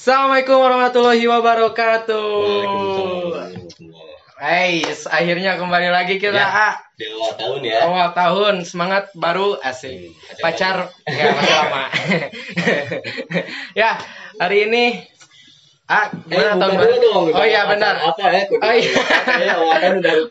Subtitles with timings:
[0.00, 2.32] Assalamualaikum warahmatullahi wabarakatuh.
[4.40, 6.48] Hai, akhirnya kembali lagi kita Ya.
[6.48, 10.16] ah, Di awal tahun ya awal tahun semangat baru asik.
[10.40, 11.84] Pacar ya masih lama.
[13.76, 14.00] ya,
[14.40, 15.04] hari ini
[15.84, 17.36] ah gimana tahun baru?
[17.36, 18.00] Oh iya benar.
[18.00, 18.42] Apa ya?
[18.56, 18.96] Oh iya.
[19.36, 19.54] Ya.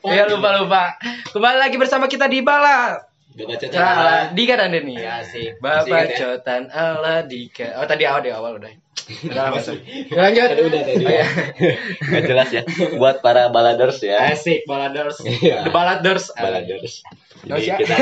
[0.02, 0.98] Ya lupa lupa.
[1.30, 3.06] Kembali lagi bersama kita di Bala.
[3.40, 3.78] Caca.
[3.78, 5.58] Ala Dika dan Deni asik.
[5.58, 6.18] Bapak Masih ingat ya?
[6.20, 7.68] Cotan ala Dika.
[7.76, 8.74] Oh tadi awal di awal udah.
[9.26, 9.50] Udah.
[9.50, 10.48] Lanjut.
[10.48, 11.02] Tadi udah tadi.
[11.02, 11.26] Oh, iya.
[12.10, 12.62] Nggak jelas ya
[13.02, 15.18] Buat para baladers ya Asik, baladers.
[15.24, 15.66] Iya.
[15.66, 16.30] The baladers.
[16.32, 17.02] Baladers.
[17.42, 17.96] Jadi kita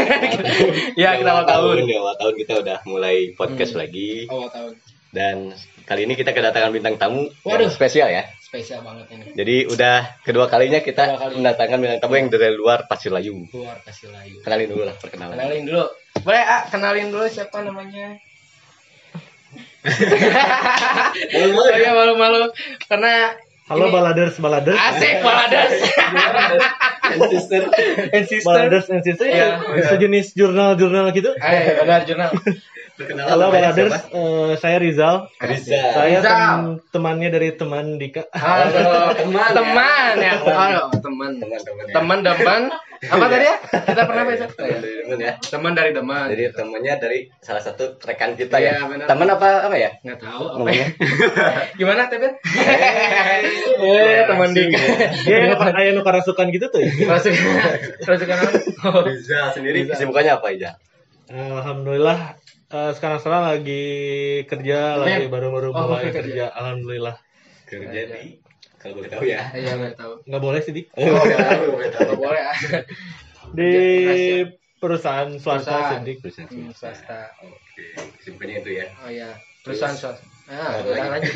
[0.99, 1.85] Ya, kita awal tahun.
[1.85, 3.81] Di awal tahun kita udah mulai podcast Hmm.
[3.81, 4.73] lagi Awal tahun.
[5.07, 5.35] dan
[5.83, 7.71] kali ini kita kedatangan bintang tamu Waduh.
[7.71, 8.27] spesial ya.
[8.47, 9.35] Spesial banget ini.
[9.35, 11.33] Jadi udah kedua kalinya Kedua kita kali.
[11.35, 13.43] mendatangkan bintang tamu yang dari luar Pasir Layu.
[13.51, 14.39] Keluar kasih layu.
[14.39, 15.35] Kenalin dulu lah perkenalan.
[15.35, 15.83] Kenalin dulu.
[16.23, 18.15] Boleh, Ah, kenalin dulu siapa namanya?
[21.75, 22.51] iya malu-malu
[22.87, 23.35] karena
[23.67, 24.79] Halo ini- baladers, baladers.
[24.79, 25.75] Asik baladers.
[27.31, 27.61] Sister.
[28.11, 28.47] And sister.
[28.47, 29.59] Baladers and sister Iya.
[29.87, 31.31] sejenis jurnal-jurnal gitu.
[31.35, 32.31] Eh, benar jurnal.
[32.97, 34.09] Perkenalan Halo baladers, siapa?
[34.11, 35.15] eh, saya Rizal.
[35.37, 35.81] Riza.
[35.93, 36.33] Saya Rizal.
[36.33, 38.25] tem- temannya dari teman Dika.
[38.31, 39.53] Halo, Teman, ya.
[39.53, 40.33] teman ya.
[40.41, 41.31] Halo, teman.
[41.37, 41.93] Teman-teman ya.
[41.93, 42.61] Teman depan.
[42.97, 43.55] Apa tadi ya?
[43.61, 44.47] Kita pernah apa ya?
[44.49, 45.33] Teman ya.
[45.37, 46.25] Teman dari teman.
[46.27, 48.89] Jadi temannya dari salah satu rekan kita Iya, ya.
[48.89, 49.05] benar.
[49.05, 49.89] Teman apa apa ya?
[50.01, 50.77] Nggak tahu apa Namanya?
[50.81, 50.87] ya.
[51.79, 52.33] Gimana Teben?
[53.77, 54.81] Eh, teman Dika.
[55.21, 56.81] Dia yang kayak nu karasukan gitu tuh.
[56.81, 56.89] ya.
[57.05, 57.29] Masuk
[58.01, 58.49] Rasukan apa?
[58.89, 59.05] Oh.
[59.05, 60.69] Riza sendiri kesibukannya apa aja?
[61.27, 62.33] Alhamdulillah
[62.67, 63.85] eh, sekarang-sekarang lagi
[64.45, 66.19] kerja, lagi baru-baru Oh, mulai kerja.
[66.21, 66.45] kerja.
[66.53, 67.15] Alhamdulillah.
[67.63, 68.39] Kerja di
[68.77, 69.41] kalau boleh tahu ya.
[69.51, 70.13] Iya, nggak tahu.
[70.23, 70.85] Nggak boleh sih Dik.
[70.93, 72.03] Oh, boleh tahu, boleh tahu.
[72.05, 72.43] Nggak boleh.
[73.57, 73.71] Di
[74.77, 76.03] perusahaan swasta Perusahaan.
[76.03, 76.17] sih Dik.
[76.47, 77.19] Hmm, swasta.
[77.41, 77.85] Oke,
[78.19, 78.85] kesibukannya itu ya.
[79.01, 79.29] Oh iya,
[79.63, 80.23] perusahaan swasta.
[80.47, 81.33] Ah, lanjut.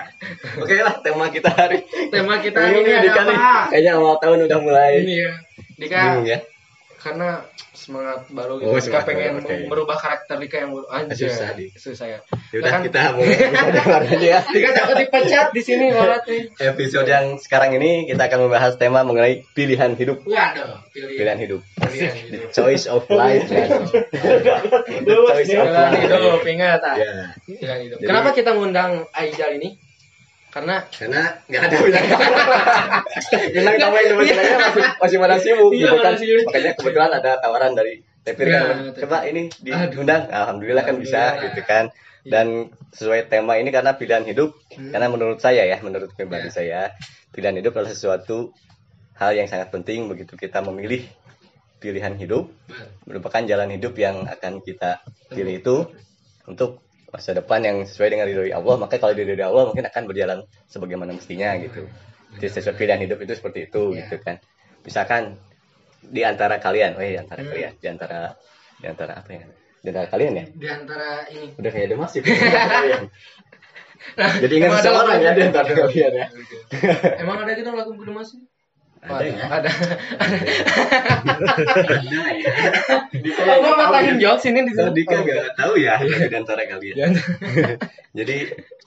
[0.62, 1.84] Oke lah, tema kita hari.
[2.14, 3.38] Tema kita Ini hari ini ada Dika nih.
[3.68, 5.32] Kayaknya awal tahun udah mulai Ini ya.
[5.76, 6.38] Dika, bingung ya.
[6.96, 7.28] karena
[7.80, 8.92] semangat baru Oh, gitu.
[8.92, 9.54] Dika semangat pengen oke.
[9.66, 10.86] merubah karakter Dika yang baru.
[10.86, 11.26] Anjir.
[11.26, 11.70] Susah, Dik.
[11.74, 12.18] Susah ya.
[12.50, 14.40] Ya udah Kan- kita mulai episode aja ya.
[14.44, 16.42] Dika takut dipecat di sini banget nih.
[16.68, 20.20] Episode yang sekarang ini kita akan membahas tema mengenai pilihan hidup.
[20.22, 21.16] Waduh, pilihan.
[21.16, 21.60] Pilihan hidup.
[21.80, 22.50] Pilihan The hidup.
[22.52, 23.48] choice of life.
[23.48, 24.04] The
[25.08, 25.98] choice of Pilihan life.
[25.98, 26.94] hidup, ingat ah.
[26.94, 27.12] Ya.
[27.42, 27.98] Pilihan hidup.
[28.00, 29.78] Kenapa kita ngundang Aijal ini?
[30.50, 36.14] Karena Karena nggak ada bintang tamu yang kebetulannya masih masih pada sibuk Iya, gitu kan.
[36.18, 36.44] sibuk.
[36.50, 38.76] Makanya kebetulan ada tawaran dari Tepir Iya, kan.
[38.92, 39.00] Tepir.
[39.06, 40.22] Coba ini diundang.
[40.28, 41.88] Alhamdulillah kan bisa gitu kan.
[42.20, 44.92] Dan sesuai tema ini karena pilihan hidup, Hmm.
[44.92, 46.52] karena menurut saya ya, menurut pribadi Iya.
[46.52, 46.80] saya,
[47.32, 48.52] pilihan hidup adalah sesuatu
[49.16, 51.04] hal yang sangat penting begitu kita memilih
[51.76, 52.48] pilihan hidup
[53.04, 55.76] merupakan jalan hidup yang akan kita pilih itu
[56.44, 60.38] untuk masa depan yang sesuai dengan ridhoi Allah maka kalau ridhoi Allah mungkin akan berjalan
[60.66, 61.86] sebagaimana mestinya gitu.
[62.38, 64.06] Jadi sesuai pilihan hidup itu seperti itu Iya.
[64.06, 64.38] gitu kan.
[64.80, 65.22] Misalkan
[66.00, 67.50] di antara kalian oh di antara Hmm.
[67.50, 68.18] kalian di antara
[68.78, 69.44] di antara apa ya?
[69.80, 70.44] Di antara kalian ya?
[70.54, 71.48] Di antara ini.
[71.58, 72.22] Udah kayak demas ya
[74.40, 76.26] jadi ingat seseorang lagu- ya di antara kalian ya.
[77.20, 78.40] Emang ada gitu lagu masuk?
[79.00, 79.70] Ada ya Ada.
[80.20, 80.36] ada
[82.28, 82.52] ya
[83.40, 84.92] Oh, gua matahin jokes ini di sini.
[84.92, 87.16] Dika nggak tahu ya di antara kalian.
[88.12, 88.36] Jadi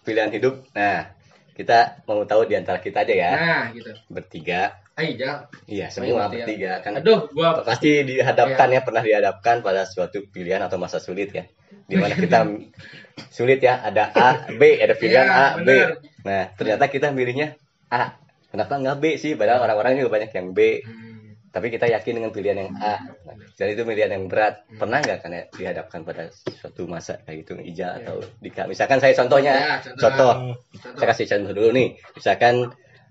[0.02, 0.64] pilihan hidup.
[0.72, 1.10] Nah,
[1.54, 3.32] kita mau tahu di antara kita aja ya.
[3.34, 3.92] Nah, gitu.
[4.08, 4.78] Bertiga.
[4.94, 5.50] Aijal.
[5.66, 6.46] Iya, Oh, semua bertiga.
[6.46, 6.92] bertiga kan.
[7.02, 8.78] Aduh, gua Pasti dihadapkan Iya.
[8.78, 11.50] ya, pernah dihadapkan pada suatu pilihan atau masa sulit ya.
[11.90, 12.46] Di mana kita
[13.34, 15.66] sulit ya, ada A, B, ada pilihan Iya, A, B.
[15.66, 15.90] benar.
[16.24, 17.58] Nah, ternyata kita milihnya
[17.90, 18.22] A.
[18.54, 19.34] Kenapa nggak B sih?
[19.34, 20.86] Padahal orang-orang juga banyak yang B.
[20.86, 21.34] Hmm.
[21.50, 23.02] Tapi kita yakin dengan pilihan yang A.
[23.26, 24.62] Nah, dan itu pilihan yang berat.
[24.70, 28.70] Pernah nggak kan ya dihadapkan pada suatu masa kayak gitu, Ija atau Dika?
[28.70, 30.02] Misalkan saya contohnya, Ya, contoh.
[30.06, 30.34] contoh.
[30.70, 30.98] Contoh.
[31.02, 31.88] Saya kasih contoh dulu nih.
[32.14, 32.54] Misalkan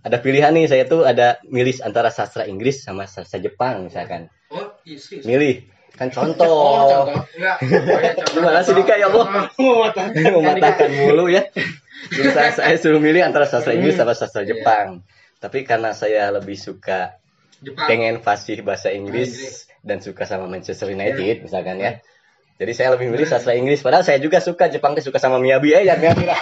[0.03, 4.31] ada pilihan nih, saya tuh ada milih antara sastra Inggris sama sastra Jepang misalkan.
[4.51, 5.23] Oh, isi.
[5.27, 5.67] Milih.
[5.95, 7.11] Kan Oh, contoh.
[7.35, 7.57] Enggak.
[7.63, 8.39] Oh, ya, contoh.
[8.39, 9.27] Gimana sih Dika ya Allah?
[10.19, 11.47] Mematahkan mulu ya.
[12.17, 14.55] Jadi saya, saya suruh milih antara sastra Inggris sama sastra Iya.
[14.55, 15.03] Jepang.
[15.43, 17.19] Tapi karena saya lebih suka
[17.59, 17.91] Jepang.
[17.91, 19.67] pengen fasih bahasa Inggris Inggris.
[19.83, 21.99] dan suka sama Manchester United misalkan ya.
[22.63, 23.83] Jadi saya lebih milih sastra Inggris.
[23.83, 26.39] Padahal saya juga suka Jepang suka sama Miyabi eh ya Miyabi lah.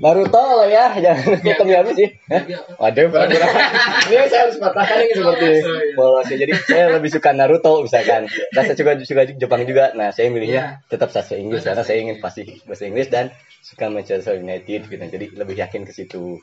[0.00, 2.08] Naruto lah ya, jangan hukum habis sih.
[2.32, 2.42] Hah?
[2.80, 3.48] Waduh, pura-pura.
[4.08, 5.48] Ini saya harus patahkan ini seperti
[5.92, 6.36] polosnya.
[6.40, 8.24] Jadi saya lebih suka Naruto misalkan.
[8.56, 9.92] Rasa juga suka Jepang juga.
[9.92, 13.28] Nah, saya milihnya tetap bahasa Inggris karena saya ingin pasti bahasa Inggris dan
[13.60, 15.04] suka Manchester United gitu.
[15.04, 16.40] Jadi lebih yakin ke situ.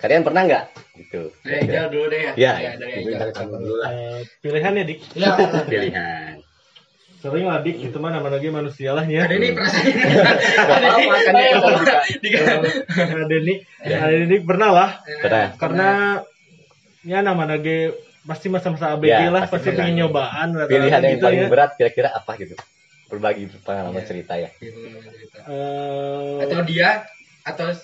[0.00, 0.64] Kalian pernah nggak?
[0.96, 1.22] Gitu.
[1.40, 2.32] Dari Ejal dulu deh ya.
[2.34, 3.28] Ya, Ya, dari Ejal.
[3.46, 3.90] dulu lah.
[3.90, 5.30] Eh, pilihan ya dik Ya,
[5.70, 6.34] Pilihan.
[7.16, 9.84] sering lah dik itu mah namanya lagi manusia lah ya ada ini perasaan.
[10.56, 11.68] Gak apa-apa kan kita
[12.18, 12.44] juga.
[12.96, 15.46] ada nih ada ini pernah lah Pernah.
[15.54, 15.88] karena
[17.02, 17.92] ya nama nage
[18.22, 21.48] pasti masa-masa ABG Ya, lah pasti pengen nyobaan Pilihan yang gitu paling ya.
[21.48, 22.56] berat kira-kira apa gitu?
[23.06, 24.48] Berbagi pengalaman cerita ya.
[25.42, 27.04] Eh, Atau dia
[27.40, 27.76] atau eh,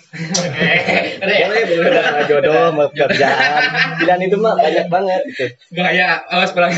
[1.21, 1.47] ya?
[1.49, 1.91] Boleh, boleh.
[1.97, 3.61] Nah, jodoh, mau kerjaan.
[3.97, 5.47] Pilihan itu mah banyak banget gitu.
[5.73, 6.73] Gaya, awas pulang.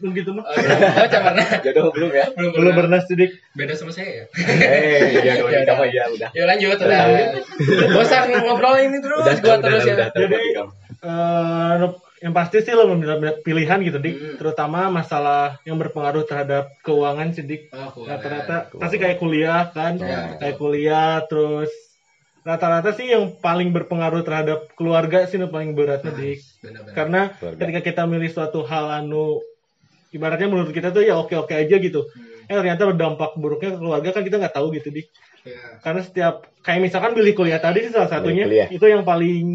[0.00, 1.44] belum gitu mah Oh, camarna.
[1.64, 2.26] Jodoh belum ya?
[2.32, 4.24] Belum belum pernah sih dik Beda sama saya ya.
[4.40, 6.28] Eh, iya kalau kita mah iya udah.
[6.32, 7.00] Ya lanjut udah.
[7.92, 9.94] Bosan ngobrol ini terus Udah, gua udah, terus ya.
[9.96, 10.36] udah, Jadi.
[11.06, 11.72] Eh,
[12.18, 14.36] yang pasti sih lo memilih pilihan gitu dik Hmm.
[14.36, 20.36] terutama masalah yang berpengaruh terhadap keuangan sih dik Oh, rata-rata pasti kayak kuliah kan Ya.
[20.36, 21.68] kayak kuliah terus
[22.40, 26.94] rata-rata sih yang paling berpengaruh terhadap keluarga sih yang paling beratnya dik Benar-benar.
[26.94, 27.58] karena Keluarga.
[27.60, 29.44] ketika kita milih suatu hal anu
[30.08, 32.46] ibaratnya menurut kita tuh ya oke-oke aja gitu Hmm.
[32.46, 35.06] eh ternyata berdampak buruknya ke keluarga kan kita nggak tahu gitu dik
[35.44, 35.78] Ya.
[35.78, 38.66] karena setiap kayak misalkan pilih kuliah tadi sih salah satunya kuliah.
[38.68, 39.46] itu yang paling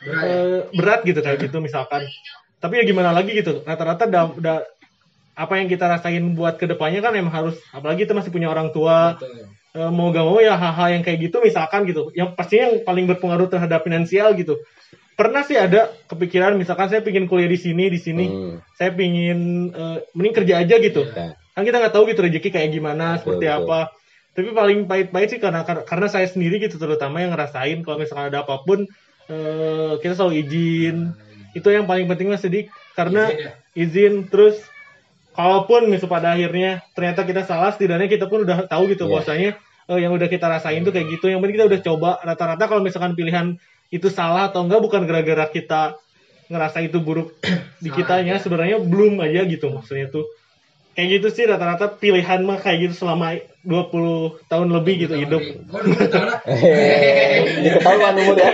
[0.00, 0.32] Berat ya?
[0.32, 2.02] eh, berat gitu kayak gitu misalkan
[2.56, 4.64] tapi ya gimana lagi gitu rata-rata da- da-
[5.32, 8.68] apa yang kita rasain buat ke depannya kan emang harus apalagi kita masih punya orang
[8.70, 9.48] tua Betul.
[9.72, 13.04] eh, mau gak mau ya hal-hal yang kayak gitu misalkan gitu yang pastinya yang paling
[13.06, 14.60] berpengaruh terhadap finansial gitu
[15.14, 18.56] pernah sih ada kepikiran misalkan saya pingin kuliah di sini di sini Hmm.
[18.72, 22.70] saya pingin eh, mending kerja aja gitu Nah, kan kita nggak tahu gitu rezeki kayak
[22.70, 23.58] gimana Betul, seperti betul.
[23.62, 23.80] apa
[24.30, 28.44] tapi paling pahit-pahit sih karena karena saya sendiri gitu terutama yang ngerasain kalau misalkan ada
[28.44, 28.88] apa pun
[29.30, 30.96] eh, kita selalu izin
[31.54, 33.50] itu yang paling penting mas Sidik karena Izin ya?
[33.74, 34.58] izin terus
[35.32, 39.10] kalaupun misal pada akhirnya ternyata kita salah setidaknya kita pun udah tahu gitu Iya.
[39.14, 39.50] bahwasanya
[39.90, 42.82] eh, yang udah kita rasain tuh kayak gitu yang penting kita udah coba rata-rata kalau
[42.82, 43.54] misalkan pilihan
[43.90, 45.98] itu salah atau enggak bukan gara-gara kita
[46.50, 47.34] ngerasa itu buruk
[47.78, 48.42] di kitanya aja.
[48.42, 50.26] sebenarnya belum aja gitu maksudnya tuh
[50.94, 56.12] kayak gitu sih rata-rata pilihan mah kayak gitu selama 20 tahun lebih gitu hidup 20
[56.12, 56.40] tahun lah.
[56.48, 57.60] Hehehe.
[57.60, 58.52] Jadi ketahuan umur ya.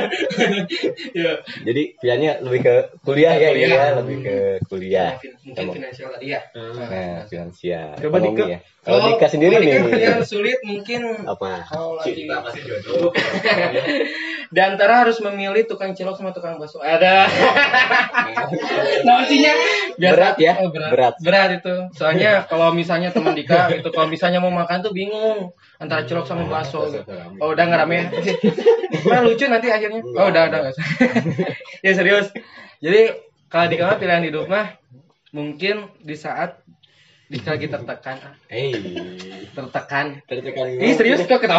[1.14, 1.32] Iya.
[1.62, 2.75] Jadi pilihannya lebih ke
[3.06, 3.69] kuliah ya, Kuliah.
[3.70, 4.37] iya lebih ke
[4.67, 5.11] kuliah.
[5.47, 6.41] Mungkin finansial tadi ya.
[6.58, 8.44] Nah, finansial, Coba Dika.
[8.50, 8.58] ya.
[8.82, 11.67] Kalau Dika sendiri nih, pilihan sulit mungkin apa?
[11.70, 13.11] kalau lagi Cinta masih jodoh.
[14.55, 16.79] di antara harus memilih tukang cilok sama tukang bakso.
[16.79, 17.26] Ada.
[19.06, 19.53] Namanya
[19.97, 20.53] Berat ya?
[20.62, 20.91] Oh, berat.
[20.93, 21.14] Berat.
[21.19, 21.50] berat.
[21.58, 21.75] itu.
[21.99, 26.48] Soalnya kalau misalnya teman Dika itu kalau misalnya mau makan tuh bingung antara cilok sama
[26.48, 26.88] bakso.
[26.88, 27.12] gitu.
[27.37, 27.98] Oh, udah nggak rame.
[28.87, 30.00] Nah, lucu nanti akhirnya.
[30.16, 30.60] Oh, udah udah
[31.84, 32.31] ya serius.
[32.81, 33.12] Jadi
[33.50, 34.78] kalau Dika mah pilihan hidup mah
[35.34, 36.62] mungkin di saat
[37.26, 38.70] Dika lagi tertekan, Hei,
[39.50, 40.22] tertekan.
[40.31, 40.78] tertekan.
[40.78, 41.58] Ih serius kok ketawa.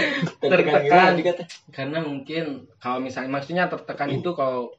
[0.40, 1.20] Tertekan?
[1.68, 4.72] Karena mungkin kalau misalnya maksudnya tertekan itu kalau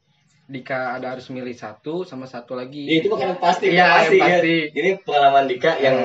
[0.49, 2.83] Dika ada harus milih satu sama satu lagi.
[2.89, 4.55] Ya, itu bukan pasti, Iya, pasti, yang pasti.
[4.73, 4.77] Ya.
[4.81, 5.97] Ini pengalaman Dika yang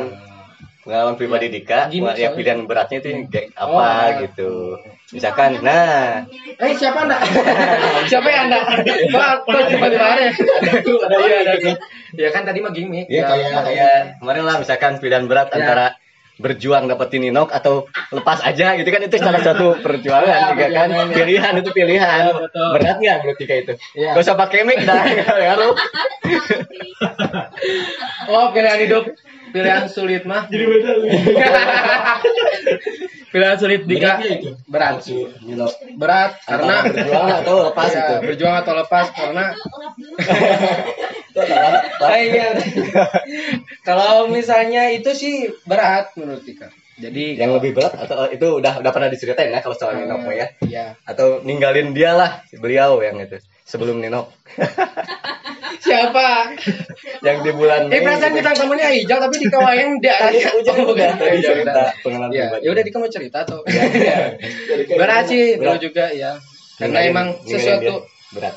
[0.88, 4.04] pengalaman pribadi Dika, Gimana yang pilihan beratnya itu yang kayak apa Oh.
[4.25, 4.50] gitu.
[5.11, 6.25] Misalkan, nah,
[6.57, 7.21] Eh siapa anda?
[8.11, 8.59] siapa yang anda?
[9.04, 10.25] Kok kok tiba-tiba ada?
[10.25, 11.52] ada Iya ada.
[11.54, 11.71] gitu.
[12.16, 13.04] Ya kan tadi mah gimmick.
[13.07, 15.61] Ya kayak kayak kemarin lah misalkan pilihan berat Ya.
[15.61, 15.87] antara
[16.38, 21.02] berjuang dapetin Ninok atau lepas aja gitu kan itu salah satu perjuangan juga kan ya.
[21.11, 24.14] pilihan itu pilihan Ya, berat nggak menurut Dika itu Ya.
[24.14, 25.02] gak usah pakai mic dah
[25.45, 25.75] ya lu
[28.28, 29.04] Oh pilihan hidup
[29.52, 30.47] pilihan sulit mah.
[30.47, 30.90] jadi beda
[33.33, 34.21] pilihan sulit Dika
[34.69, 35.05] berat.
[35.97, 39.45] Berat karena berjuang atau lepas Iya, itu berjuang atau lepas karena
[42.19, 42.49] iya.
[43.85, 45.35] Kalau misalnya itu sih
[45.69, 46.73] berat menurut Dika.
[46.99, 50.50] Jadi yang lebih berat atau itu udah udah pernah diceritain ya kalau soal mah ya
[50.67, 50.99] ya.
[51.07, 53.38] atau ninggalin dia lah beliau yang itu
[53.69, 54.33] sebelum Ninok
[55.79, 56.57] Siapa?
[57.21, 58.37] yang di bulan Eh perasaan gitu.
[58.37, 60.17] bintang tamunya hijau tapi Dika wayang dia.
[60.19, 61.89] Tadi ujung Oh, udah tadi ya cerita udah.
[62.01, 62.63] pengalaman Ya, pribadi.
[62.63, 63.61] ya udah Dika mau cerita tuh.
[63.69, 65.31] Kayak berat gitu.
[65.31, 65.63] sih Berat.
[65.71, 66.33] dulu juga ya.
[66.77, 67.95] Karena Ninggalin- emang sesuatu
[68.31, 68.55] berat.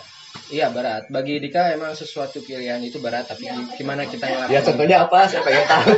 [0.50, 1.03] iya berat.
[1.08, 4.51] Bagi Dika emang sesuatu pilihan itu berat tapi gimana kita ngelakuin.
[4.51, 5.20] Ya contohnya apa?
[5.27, 5.94] Saya pengen tahu.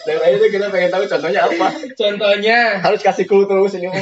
[0.00, 1.66] Saya itu kita pengen tahu contohnya apa.
[1.94, 3.86] Contohnya Harus kasih clue terus ini.
[3.86, 3.96] mah.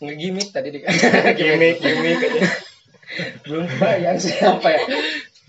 [0.00, 0.90] nge-gimmick tadi Dika.
[1.32, 2.18] Gimik, gimik.
[3.46, 4.82] Belum kebayang siapa ya.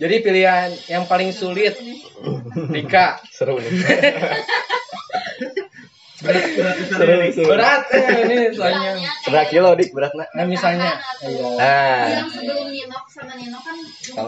[0.02, 1.78] Jadi pilihan yang paling sulit
[2.74, 3.72] Dika Seru nih.
[6.24, 7.48] seru seru.
[7.52, 8.96] Berat eh, ini soalnya.
[9.28, 10.96] Seberapa kilo dik beratnya nah misalnya.
[11.60, 13.76] Nah yang sebelum Ninok sama Nino kan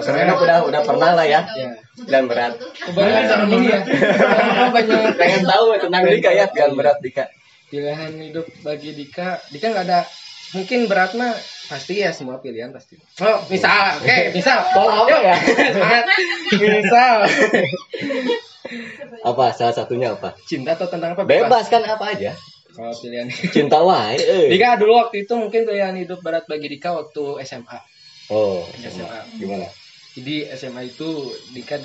[0.04, 1.48] kalau udah udah pernah lah ya.
[1.56, 1.80] Iya.
[2.12, 2.60] dan berat.
[2.60, 3.80] Kebanyakan sama ini ya?
[4.76, 5.16] Banyak.
[5.16, 7.26] Pengen tahu tentang Dika ya biar berat Dika
[7.70, 9.42] pilihan hidup bagi Dika.
[9.52, 10.02] Dika nggak ada.
[10.56, 11.34] Mungkin berat mah
[11.66, 12.98] pasti ya semua pilihan pasti.
[13.22, 14.60] Oh misal oke misal.
[14.72, 15.36] Soal apa ya?
[16.56, 17.16] Misal.
[19.26, 20.38] Apa salah satunya apa?
[20.46, 21.26] Cinta atau tentang apa?
[21.26, 22.38] Bebas kan apa aja.
[22.76, 24.48] Kalau pilihan cinta wae eh.
[24.52, 27.78] Dika dulu waktu itu mungkin pilihan hidup berat bagi Dika waktu SMA
[28.30, 28.68] oh.
[28.84, 29.40] SMA.
[29.40, 29.68] gimana?
[30.16, 31.80] Jadi SMA itu Dika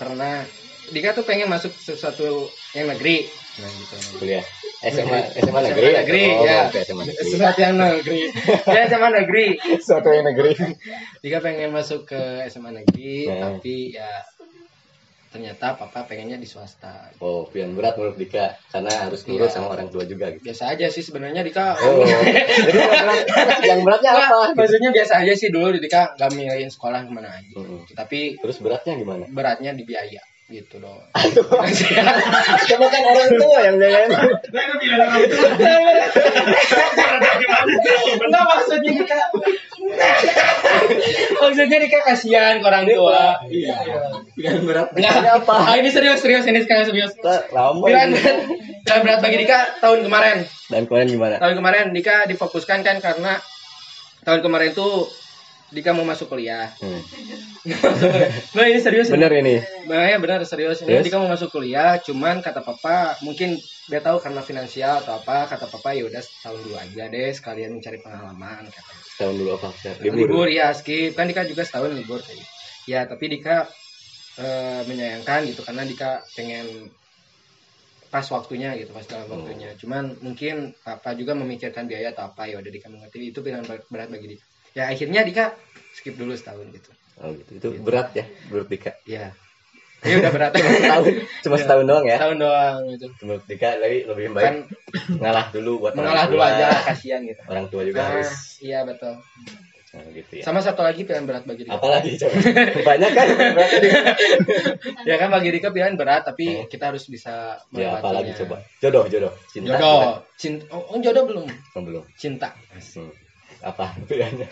[0.00, 0.40] pernah
[0.88, 3.94] Dika tuh pengen masuk sesuatu yang negeri nah gitu.
[4.18, 4.44] Kuliah.
[4.84, 6.22] SMA SMA negeri SMA negeri.
[6.28, 6.58] oh, ya.
[6.68, 7.24] oke, SMA negeri.
[7.30, 8.20] Sesuatu yang negeri.
[8.66, 9.46] Ya SMA negeri.
[9.78, 10.52] Sesuatu yang negeri.
[11.20, 13.40] Dika pengen masuk ke SMA negeri Hmm.
[13.40, 14.10] tapi ya
[15.30, 17.10] ternyata papa pengennya di swasta.
[17.18, 19.54] Oh pilihan berat menurut Dika karena harus nurut Iya.
[19.58, 20.46] sama orang tua juga gitu.
[20.46, 21.74] Biasa aja sih sebenarnya Dika.
[21.74, 22.06] Oh.
[22.06, 23.26] Jadi yang berat
[23.66, 24.40] yang beratnya Nggak, apa?
[24.54, 26.14] maksudnya biasa aja sih dulu Dika.
[26.14, 27.50] Gak milihin sekolah ke mana aja.
[27.50, 27.82] Mm-mm.
[27.98, 29.26] tapi terus beratnya gimana?
[29.26, 31.00] Beratnya di biaya gitu dong.
[32.68, 34.10] Coba kan orang tua yang biayain
[38.20, 39.20] Enggak maksudnya Dika
[41.40, 43.40] Maksudnya Dika kasihan ke orang tua.
[43.48, 43.76] Iya.
[44.36, 44.92] Pilihan berat.
[44.92, 45.54] Enggak Dikanya apa?
[45.64, 47.16] Ah, ini serius serius ini sekarang serius.
[47.48, 48.36] Lama Pilihan berat.
[48.84, 50.36] Pilihan berat bagi Dika tahun kemarin.
[50.68, 51.34] Dan kalian gimana?
[51.40, 53.40] Tahun kemarin Dika difokuskan kan karena
[54.24, 55.04] Tahun kemarin tuh
[55.74, 57.02] Dika mau masuk kuliah Hmm.
[58.56, 59.56] Nah ini serius bener ini
[59.88, 60.80] Nah, ya benar serius.
[60.80, 61.04] Ini Terus?
[61.08, 63.56] Dika mau masuk kuliah, cuman kata papa mungkin
[63.88, 67.76] dia tahu karena finansial atau apa, kata papa ya udah setahun dulu aja deh sekalian
[67.76, 69.02] mencari pengalaman katanya.
[69.20, 69.68] tahun dulu apa
[70.00, 72.40] Libur, libur ya skip kan Dika juga setahun libur tadi.
[72.88, 73.68] Ya tapi Dika
[74.40, 76.88] eh, menyayangkan gitu karena Dika pengen
[78.08, 79.36] pas waktunya gitu pas dalam Hmm.
[79.40, 79.72] waktunya.
[79.76, 83.84] Cuman mungkin papa juga memikirkan biaya atau apa ya udah Dika mengerti itu pilihan berat,
[83.92, 84.44] berat bagi Dika.
[84.74, 85.54] Ya akhirnya Dika
[85.92, 86.90] skip dulu setahun gitu.
[87.16, 89.30] oh gitu itu berat ya menurut Dika Ya.
[90.02, 90.52] Ya udah berat.
[90.52, 91.04] setahun
[91.40, 93.06] cuma setahun doang ya Setahun doang gitu.
[93.20, 94.56] menurut Dika lebih lebih baik Kan
[95.14, 97.40] ngalah dulu buat orang mengalah dulu aja kasihan gitu.
[97.46, 99.14] orang tua juga Nah, harus iya betul.
[99.94, 101.78] nah, gitu ya Sama satu lagi pilihan berat bagi Dika.
[101.78, 102.34] apalagi coba
[102.84, 103.26] banyak kan
[103.78, 104.00] Dika.
[105.08, 109.32] Ya kan bagi Dika pilihan berat tapi kita harus bisa ya apalagi coba jodoh jodoh
[109.46, 110.26] cinta Jodoh.
[110.34, 110.66] Cinta.
[110.68, 111.46] Oh, oh, jodoh belum.
[111.46, 112.50] Oh, belum Cinta.
[112.74, 113.08] Hmm.
[113.64, 114.48] Apa pilihannya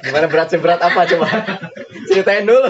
[0.00, 1.26] gimana berat seberat apa coba
[2.08, 2.68] ceritain dulu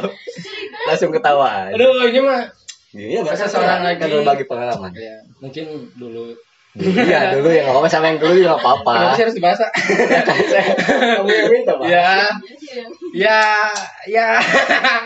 [0.87, 1.69] langsung ketawa.
[1.69, 2.49] Aduh, ini mah
[2.89, 4.89] Iya, bahasa seorang lagi- kan berbagi pengalaman.
[4.93, 6.33] ya, mungkin dulu
[6.73, 8.95] Iya, dulu ya nggak apa-apa sama yang dulu juga nggak apa-apa.
[9.13, 9.59] Sih harus dibahas?
[9.59, 9.73] ah?
[11.19, 11.85] Kamu yang minta, Pak.
[11.85, 12.09] ya,
[13.11, 13.41] ya,
[14.07, 14.29] ya.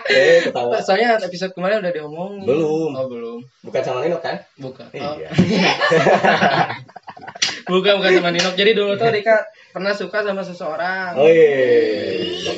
[0.05, 0.79] Eh, ketawa.
[0.79, 2.45] Soalnya episode kemarin udah diomongin.
[2.45, 2.93] Belum.
[2.93, 3.39] Oh, belum.
[3.65, 4.37] Bukan sama Nino kan?
[4.55, 4.85] Bukan.
[4.93, 5.31] Oh, Iya.
[7.65, 8.51] bukan bukan sama Nino.
[8.53, 9.37] Jadi dulu tuh Rika
[9.73, 11.17] pernah suka sama seseorang.
[11.17, 12.55] Oh iya.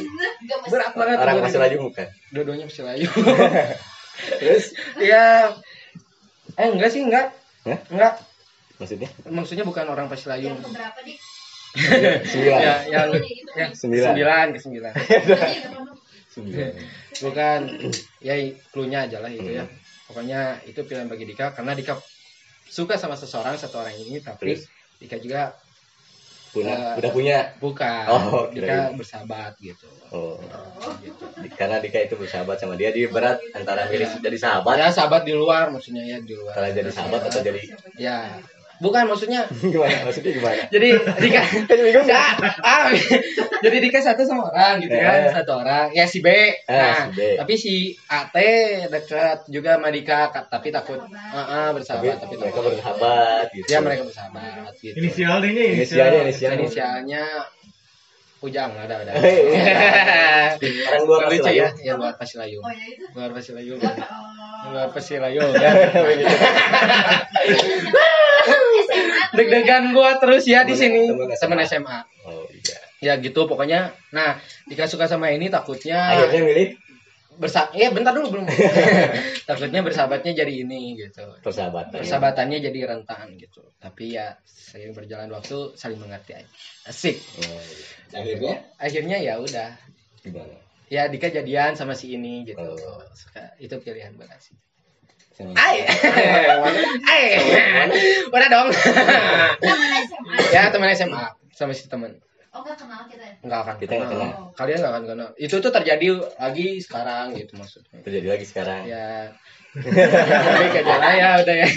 [0.68, 1.16] Berat banget.
[1.18, 2.06] Orang tuh, masih laju bukan?
[2.30, 3.08] Dua-duanya masih layu.
[4.42, 4.64] Terus?
[4.98, 5.50] ya,
[6.54, 7.34] eh enggak sih enggak.
[7.66, 7.78] Hah?
[7.90, 8.14] Enggak.
[8.78, 9.08] Maksudnya?
[9.26, 10.50] Maksudnya bukan orang pasti layu.
[10.50, 11.18] Yang keberapa dik?
[12.30, 12.60] Sembilan.
[12.62, 13.06] Ya, yang
[13.58, 14.06] yang Sembilan.
[14.14, 14.92] sembilan ke sembilan.
[16.34, 16.70] Sembilan.
[17.22, 17.60] bukan
[18.18, 18.34] ya
[18.74, 19.70] klunya aja lah itu ya Hmm.
[20.10, 21.94] pokoknya itu pilihan bagi Dika karena Dika
[22.66, 24.66] suka sama seseorang satu orang ini tapi Terus?
[24.98, 25.54] Dika juga
[26.54, 27.38] Punya, Eh, udah punya.
[27.58, 28.94] bukan Oh, Dika kirain.
[28.94, 30.38] bersahabat gitu Oh.
[31.02, 31.24] gitu.
[31.58, 35.34] Karena Dika itu bersahabat sama dia, dia berat antara milih jadi sahabat, ya sahabat di
[35.34, 37.58] luar maksudnya ya di luar antara jadi sahabat atau jadi
[37.98, 38.38] ya
[38.78, 40.02] bukan maksudnya gimana?
[40.02, 40.62] Maksudnya gimana?
[40.74, 40.88] jadi
[41.18, 42.90] Dika Kan bingung Enggak, ah,
[43.60, 45.00] jadi Dika satu sama orang gitu Eh.
[45.00, 45.86] kan, satu orang.
[45.92, 46.28] Ya si B.
[46.64, 47.20] Nah, si B.
[47.36, 47.74] tapi si
[48.06, 48.36] AT
[48.88, 52.72] dekat juga sama Dika, ka- tapi takut Heeh, Tapi bersahabat tapi mereka takut.
[52.72, 53.66] bersahabat gitu.
[53.68, 54.94] Ya mereka bersahabat gitu.
[54.94, 55.06] Ini.
[55.06, 55.50] Inisialnya,
[56.24, 56.58] inisialnya.
[56.58, 57.24] Inisialnya
[58.44, 59.12] Ujang ada ada.
[59.16, 61.80] Orang luar pasti ya, layu.
[61.80, 62.12] ya luar
[63.32, 63.80] Pasilayu.
[64.64, 64.70] Ya.
[64.70, 64.72] Luar.
[64.72, 64.72] Oh.
[64.72, 65.44] Luar Pasilayu.
[69.34, 71.10] Deg-degan gua terus ya di sini.
[71.10, 71.66] temen SMA.
[71.66, 71.98] SMA.
[72.24, 72.78] Oh iya.
[73.04, 73.92] Ya gitu pokoknya.
[74.14, 76.68] Nah, Dika suka sama ini takutnya Akhirnya milih
[77.34, 78.46] bersa ya bentar dulu belum
[79.50, 81.98] takutnya bersahabatnya jadi ini gitu persahabatan.
[81.98, 86.46] persahabatannya jadi rentan gitu tapi ya seiring berjalan waktu saling mengerti aja
[86.86, 88.14] asik Oh, iya.
[88.14, 89.74] Akhirnya akhirnya ya udah
[90.22, 90.62] gimana?
[90.86, 92.60] Ya Dika jadian sama si ini gitu.
[92.60, 93.00] Oh.
[93.10, 94.54] Suka- itu pilihan berat sih
[95.34, 95.82] Ay,
[97.10, 97.22] ay,
[98.30, 98.68] mana dong?
[100.54, 102.14] Ya teman SMA sama si teman.
[102.54, 103.34] Oh nggak kenal kita ya?
[103.42, 104.30] nggak akan Kita nggak kenal.
[104.54, 105.28] kalian nggak akan kenal.
[105.34, 106.06] Itu tuh terjadi
[106.38, 107.98] lagi sekarang gitu maksudnya.
[108.06, 108.86] Terjadi lagi sekarang.
[108.86, 109.34] Ya
[109.74, 111.68] tapi ke jalan ya udah ya.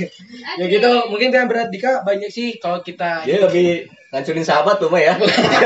[0.61, 4.93] Ya gitu mungkin kan berat Dika banyak sih kalau kita dia lebih ngancurin sahabat tuh
[4.93, 5.17] mah ya.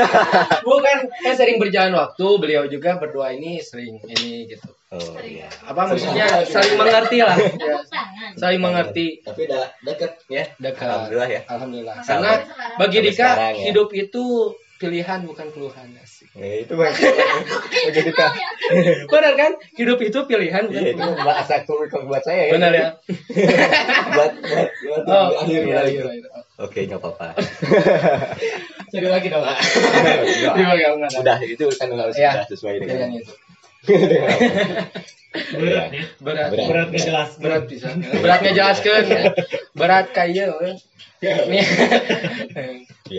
[0.66, 4.72] Bukan kan sering berjalan waktu beliau juga berdua ini sering ini gitu.
[4.92, 5.48] Oh iya.
[5.64, 6.44] Apa maksudnya?
[6.44, 7.36] saling mengerti lah.
[7.38, 7.80] Ya,
[8.36, 9.24] saling mengerti.
[9.24, 10.12] Tapi udah deket.
[10.28, 10.88] Ya dekat.
[10.88, 11.40] Alhamdulillah ya.
[11.48, 11.96] Alhamdulillah.
[12.04, 12.32] Karena
[12.76, 13.64] bagi Dika sekarang ya.
[13.72, 14.24] hidup itu
[14.82, 15.88] pilihan bukan keluhan
[16.32, 16.88] ya, itu mah
[17.88, 18.26] bagi kita.
[19.12, 19.52] Benar kan?
[19.76, 20.80] Hidup itu pilihan bukan?
[20.80, 22.52] Iya itu keluhan bahasa komik buat saya ya.
[22.56, 22.86] Benar ya.
[24.12, 26.04] Buat buat buat oh akhir iya, buat iya, akhir.
[26.20, 26.40] iya.
[26.60, 27.26] oke nggak apa-apa.
[28.92, 29.40] Jadi lagi dong.
[29.40, 31.20] Ada.
[31.24, 33.51] udah itu kan harus sudah sesuai dengan itu dengan apa.
[33.86, 36.02] Berat ya.
[36.20, 36.20] Berat.
[36.20, 36.50] Berat.
[36.68, 37.30] berat nggak jelas.
[37.40, 37.88] Berat bisa.
[37.96, 39.22] Berat ngejelaskeun ya.
[39.72, 40.52] berat kayak
[41.22, 41.62] Iya.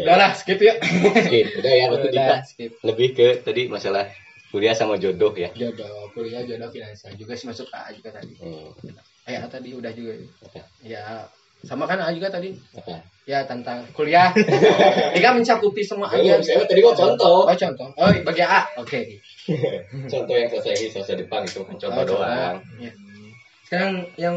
[0.03, 0.75] udah lah skip yuk.
[1.23, 1.47] Skip.
[1.63, 2.71] udah ya waktu udah kita skip.
[2.83, 4.11] lebih ke tadi masalah
[4.51, 5.49] kuliah sama jodoh ya.
[5.55, 8.35] Jodoh kuliah jodoh finansial juga sih masuk A juga tadi.
[8.37, 8.75] Hmm.
[9.23, 10.19] eh A tadi udah juga.
[10.83, 11.25] Ya
[11.63, 12.51] sama kan A juga tadi?
[12.75, 12.99] Apa?
[13.23, 14.35] Ya tentang kuliah.
[15.15, 17.47] Dika mencakupi semua Belum, aja saya tadi mau contoh.
[17.47, 17.87] oh contoh.
[17.95, 18.67] Oh bagi A.
[18.77, 19.23] Oke
[20.11, 22.91] contoh yang selesai ini selesai Jepang itu kan contoh Oh, doang Ya.
[23.65, 24.35] sekarang yang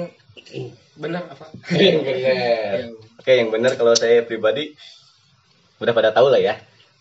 [0.97, 1.47] benar apa
[1.77, 2.79] yang benar
[3.17, 4.73] oke yang benar kalau saya pribadi
[5.77, 6.55] udah pada tahu lah ya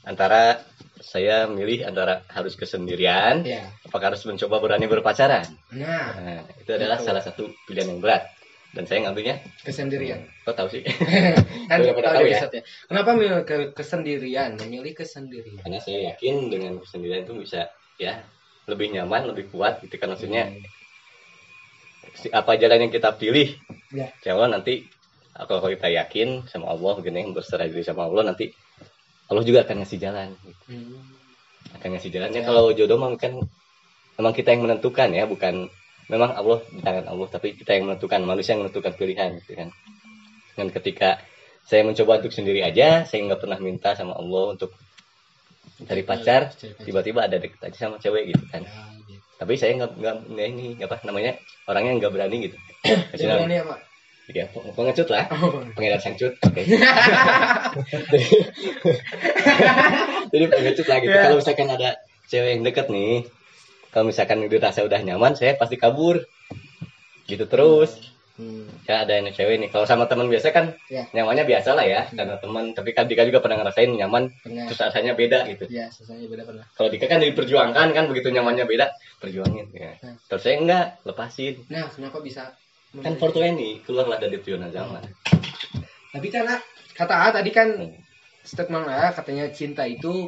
[0.03, 0.59] antara
[1.01, 7.00] saya milih antara harus kesendirian ya apakah harus mencoba berani berpacaran nah nah, itu adalah
[7.00, 7.07] Betul.
[7.07, 8.24] salah satu pilihan yang berat
[8.75, 10.83] dan saya ngambilnya kesendirian kok tahu sih
[11.71, 12.43] kan Udah pada tahu ya?
[12.43, 12.62] ya.
[12.85, 14.59] Kenapa memilih ke- kesendirian?
[14.59, 15.63] Memilih kesendirian.
[15.63, 18.22] karena saya yakin dengan kesendirian itu bisa ya
[18.66, 20.50] lebih nyaman lebih kuat gitu kan maksudnya
[22.18, 23.56] si- apa jalan yang kita pilih
[23.96, 24.12] Ya.
[24.36, 24.84] Allah nanti
[25.36, 28.52] kalau kita yakin sama Allah begini berserah diri sama Allah nanti
[29.32, 30.64] Allah juga akan ngasih jalan gitu.
[30.74, 31.00] Hmm.
[31.80, 32.48] akan ngasih jalannya Ya.
[32.48, 33.40] kalau jodoh mah kan
[34.20, 35.68] memang kita yang menentukan ya bukan
[36.08, 39.70] memang Allah di tangan Allah tapi kita yang menentukan manusia yang menentukan pilihan gitu kan
[40.56, 41.10] dan ketika
[41.66, 44.72] saya mencoba untuk sendiri aja saya nggak pernah minta sama Allah untuk
[45.83, 48.64] cari pacar tiba-tiba ada deket aja sama cewek gitu kan.
[48.64, 48.72] Ya,
[49.11, 49.20] gitu.
[49.35, 51.35] tapi saya nggak nggak nggak ini apa namanya
[51.68, 52.57] orangnya nggak berani gitu.
[53.20, 53.75] Jadi ini apa?
[54.31, 55.27] ya pengecut lah.
[55.38, 55.61] Oh.
[55.75, 56.61] pengedar sangcut oke.
[60.31, 61.11] Jadi pengecut lah gitu.
[61.11, 61.24] Ya.
[61.27, 62.00] kalau misalkan ada
[62.31, 63.27] cewek yang deket nih
[63.92, 66.24] kalau misalkan dirasa udah nyaman saya pasti kabur.
[67.25, 68.67] Gitu terus Hmm.
[68.83, 71.07] ya ada yang cewek nih kalau sama teman biasa kan Ya.
[71.09, 74.67] nyamannya biasa lah ya karena teman tapi kan Dika juga pernah ngerasain nyaman Pernah.
[74.67, 76.67] terus rasanya beda gitu Ya, sesanya beda pernah.
[76.71, 79.95] kalau Dika kan diperjuangkan kan begitu nyamannya beda perjuangin ya.
[79.98, 80.19] Hmm.
[80.27, 82.51] terus saya enggak lepasin Nah, kenapa bisa?
[82.95, 85.03] kan Fortuny keluarlah dari tujuan zaman
[86.11, 86.55] Tapi karena
[86.91, 87.95] kata A tadi kan Hmm.
[88.41, 90.27] statement A katanya cinta itu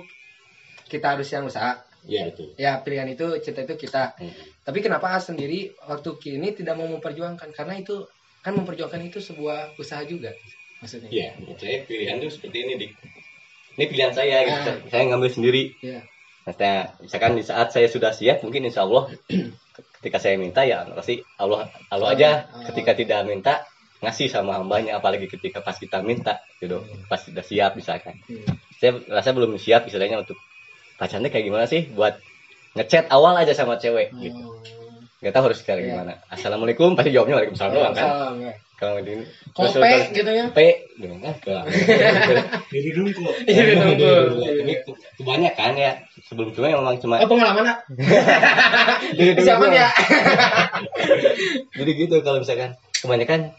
[0.85, 1.75] kita harus yang usaha.
[2.05, 4.13] Ya itu Ya, pilihan itu cinta itu kita.
[4.19, 4.33] Hmm.
[4.67, 7.49] Tapi kenapa A sendiri waktu kini tidak mau memperjuangkan?
[7.55, 8.05] Karena itu
[8.45, 10.31] kan memperjuangkan itu sebuah usaha juga.
[10.79, 11.09] Maksudnya.
[11.09, 12.91] Iya, menurut saya pilihan tuh seperti ini, Dik.
[13.77, 14.71] Ini pilihan saya, gitu.
[14.73, 14.77] Ah.
[14.89, 15.63] Saya ngambil sendiri.
[15.81, 15.99] Iya.
[16.45, 19.11] Maksudnya, misalkan di saat saya sudah siap, mungkin insya Allah,
[19.99, 22.29] ketika saya minta, ya pasti Allah, Allah aja.
[22.47, 22.71] Ah.
[22.71, 23.65] Ketika tidak minta,
[24.05, 25.01] ngasih sama hambanya.
[25.01, 26.77] Apalagi ketika pas kita minta, gitu.
[26.79, 27.09] Hmm.
[27.09, 28.21] Pas sudah siap, misalkan.
[28.29, 28.45] Hmm.
[28.77, 30.37] Saya rasa belum siap, istilahnya untuk
[30.97, 31.87] pacarnya kayak gimana sih?
[31.89, 32.19] Buat
[32.73, 34.37] ngechat awal aja sama cewek, gitu.
[34.37, 34.59] Oh.
[35.17, 35.87] Gak tahu harus kayak Iya.
[35.91, 36.13] gimana.
[36.27, 38.05] Assalamualaikum, pasti jawabnya waalaikumsalam doang kan.
[38.05, 38.53] Salam, ya.
[38.77, 39.25] Kalau ini,
[39.57, 40.45] Kalau terus P gitu ya.
[40.53, 40.59] P,
[41.01, 41.65] dengan ah, ke-
[42.69, 44.13] jadi dungkul Iya, ditunggu.
[44.61, 47.77] Ini ke- kebanyakan ya sebelum cuma memang cuma Oh, pengalaman, Nak?
[49.17, 49.89] Jadi- Siapa ya?
[51.77, 53.53] jadi gitu kalau misalkan kebanyakan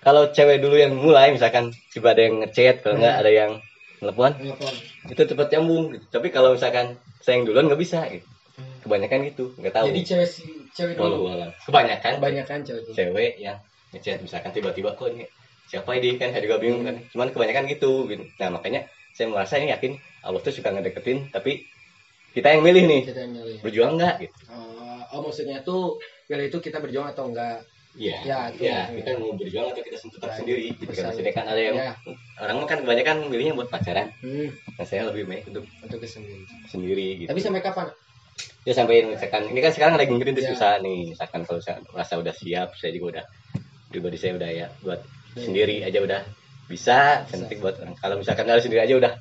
[0.00, 3.50] kalau cewek dulu yang mulai misalkan tiba ada yang ngechat kalau nggak ada yang
[4.00, 4.74] telepon Telepon.
[5.04, 6.04] Itu cepet nyambung gitu.
[6.08, 8.24] tapi kalau misalkan saya yang duluan nggak bisa gitu.
[8.84, 11.32] kebanyakan gitu nggak tahu Jadi cewek si cewek Walau dulu.
[11.32, 11.50] alam.
[11.64, 12.94] kebanyakan Kebanyakan cewek dulu.
[12.96, 13.56] cewek yang
[13.92, 15.24] ngechat misalkan tiba-tiba kok ini
[15.64, 18.24] siapa ini kan saya juga bingung kan cuman kebanyakan gitu gitu.
[18.36, 21.64] nah makanya saya merasa ini yakin Allah tuh suka ngedeketin tapi
[22.34, 23.56] kita yang milih nih Kita yang milih.
[23.62, 27.62] berjuang nggak gitu Oh, oh, maksudnya tuh pilih itu kita berjuang atau enggak?
[27.94, 30.38] Iya, Ya, ya, kita mau berjuang atau kita tetap Baik.
[30.42, 31.14] sendiri gitu kan.
[31.14, 31.94] Maksudnya kan ada yang Ya.
[32.42, 34.10] orang kan kebanyakan milihnya buat pacaran.
[34.18, 36.42] Hmm, Nah, saya lebih baik untuk untuk kesendiri.
[36.66, 37.28] sendiri gitu.
[37.30, 37.88] Tapi sampai kapan?
[38.64, 40.52] ya sampai misalkan ini kan sekarang lagi ngerintis Ya.
[40.56, 41.14] usaha nih.
[41.14, 43.24] Misalkan kalau saya merasa udah siap, saya juga udah
[43.86, 44.98] pribadi saya udah ya buat
[45.36, 45.42] Ya.
[45.44, 46.20] sendiri aja udah
[46.66, 47.22] bisa.
[47.22, 47.30] Bisa.
[47.30, 47.94] Penting buat orang.
[47.94, 49.12] Kalau misalkan harus sendiri aja udah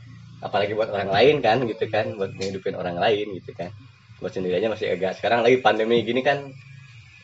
[0.42, 3.70] apalagi buat orang lain kan gitu kan, buat menghidupin orang lain gitu kan.
[4.18, 6.40] Buat sendiri aja masih agak sekarang lagi pandemi gini kan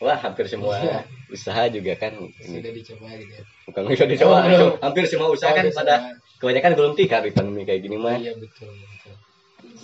[0.00, 0.98] Wah, hampir semua Iya.
[1.28, 3.42] usaha juga kan ini Sudah dicoba gitu ya.
[3.68, 6.38] bukan bisa dicoba Oh, hampir semua usaha kan Oh, pada dicoba.
[6.40, 8.70] kebanyakan belum tikar di pandemi kayak gini mah Iya betul.
[8.72, 9.12] betul.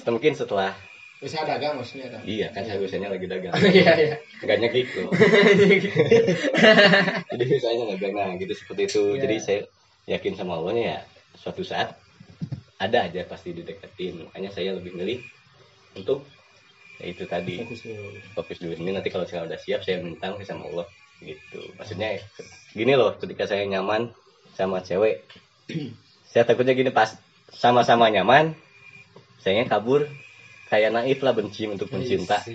[0.08, 0.72] mungkin setelah
[1.16, 2.18] Bisa dagang maksudnya ada.
[2.22, 4.14] iya kan saya biasanya lagi dagang Iya iya.
[4.40, 5.00] Enggaknya gitu
[7.30, 9.18] jadi misalnya nggak nah gitu seperti itu Iya.
[9.22, 9.58] jadi saya
[10.08, 10.98] yakin sama Allahnya ya
[11.36, 11.92] suatu saat
[12.76, 15.18] ada aja pasti dideketin makanya saya lebih milih
[15.94, 16.24] untuk
[16.96, 18.08] ya itu tadi Fokus dulu.
[18.32, 20.86] fokus dulu ini nanti kalau saya udah siap saya minta sama Allah
[21.20, 22.20] gitu maksudnya
[22.72, 24.12] gini loh ketika saya nyaman
[24.52, 25.24] sama cewek
[26.30, 27.12] saya takutnya gini pas
[27.52, 28.52] sama-sama nyaman
[29.40, 30.04] saya kabur
[30.68, 32.40] kayak naif lah benci untuk mencinta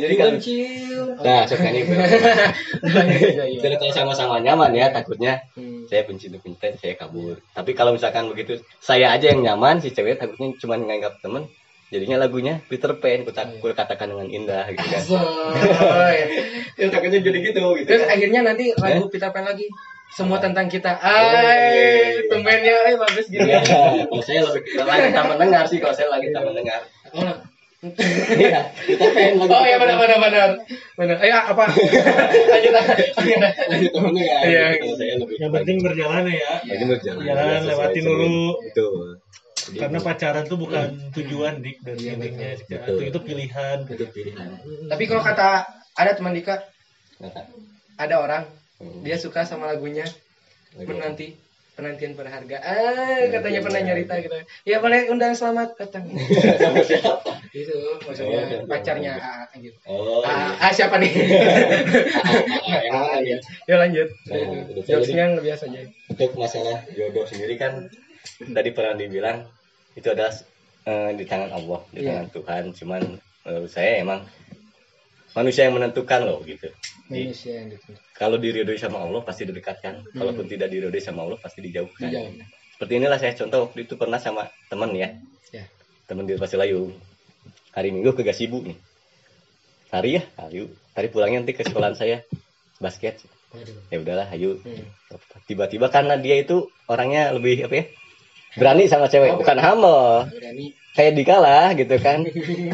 [0.00, 1.04] jadi kan Bencil.
[1.26, 3.58] nah Iya iya.
[3.60, 5.84] jadi kalau sama-sama nyaman ya takutnya Hmm.
[5.90, 9.90] saya benci untuk mencinta saya kabur tapi kalau misalkan begitu saya aja yang nyaman si
[9.90, 11.44] cewek takutnya cuma nganggap temen
[11.90, 15.02] jadinya lagunya Peter Pan ku, tak- ku katakan dengan indah gitu kan
[16.78, 18.14] ya takutnya jadi gitu gitu Terus kan.
[18.14, 19.66] akhirnya nanti lagu Peter Pan lagi.
[20.10, 20.98] Semua tentang kita.
[20.98, 23.46] Ay, temennya ay bagus gini.
[23.46, 27.30] Iya, kalau saya lebih lagi tak mendengar sih kalau saya lagi tak mendengar Oh,
[28.34, 30.50] iya lagu oh ya Peter benar benar benar.
[30.96, 31.16] Benar.
[31.16, 31.64] Eh apa?
[32.50, 32.72] Lanjut.
[32.74, 34.64] lagi tak mendengar Iya.
[34.76, 36.52] kalau saya lebih Yang penting berjalan ya.
[36.60, 38.38] lagi berjalan lewatin dulu.
[38.60, 42.48] betul Jadi Karena pacaran tuh bukan tujuan dik dari Iya, intinya.
[42.56, 42.96] betul.
[42.96, 43.78] Itu, itu pilihan.
[43.84, 44.48] itu pilihan
[44.86, 45.48] Tapi kalau kata
[45.94, 46.56] ada teman Dika,
[47.16, 47.40] Kata,
[47.96, 48.42] ada orang
[48.78, 50.08] hmm, dia suka sama lagunya
[50.72, 51.26] lagi- menanti
[51.70, 52.56] penantian berharga.
[52.58, 54.36] Ah, katanya pernah nyerita gitu.
[54.64, 56.04] Ya boleh undang selamat datang.
[56.60, 59.78] sama siapa Itu maksudnya Oh, pacarnya AA gitu.
[59.84, 60.62] oh Ah, iya.
[60.62, 61.12] ah, siapa nih?
[62.90, 64.08] Ah, dia ya lanjut.
[64.26, 64.38] Nah,
[64.82, 65.80] Jokesnya yang biasa aja.
[66.06, 67.86] untuk masalah jodoh sendiri kan
[68.56, 69.38] tadi pernah dibilang
[69.96, 70.32] itu adalah
[70.86, 72.08] eh, di tangan Allah di Iya.
[72.12, 72.64] tangan Tuhan.
[72.76, 73.02] Cuman
[73.44, 74.20] menurut saya emang
[75.36, 76.68] manusia yang menentukan loh gitu.
[77.10, 77.74] Manusia yang
[78.14, 80.04] kalau diridhoi sama Allah pasti didekatkan.
[80.04, 80.18] Hmm.
[80.18, 82.10] kalaupun tidak diridhoi sama Allah pasti dijauhkan.
[82.10, 82.58] Dijauh.
[82.76, 85.12] seperti inilah saya contoh waktu itu pernah sama teman ya.
[85.52, 85.68] Ya.
[86.08, 86.94] teman di Pasir Layu.
[87.76, 88.78] Hari Minggu ke Gasibu nih.
[89.94, 90.22] Hari ya?
[90.48, 92.22] Ayo tadi pulangnya nanti ke sekolahan saya
[92.80, 93.20] basket.
[93.90, 94.62] Ya udahlah ayo.
[94.62, 94.86] Hmm.
[95.50, 97.84] tiba-tiba karena dia itu orangnya lebih apa ya
[98.56, 99.56] berani sama cewek Oh, bukan
[100.26, 100.74] Berani.
[100.92, 102.24] kayak Dika lah gitu kan.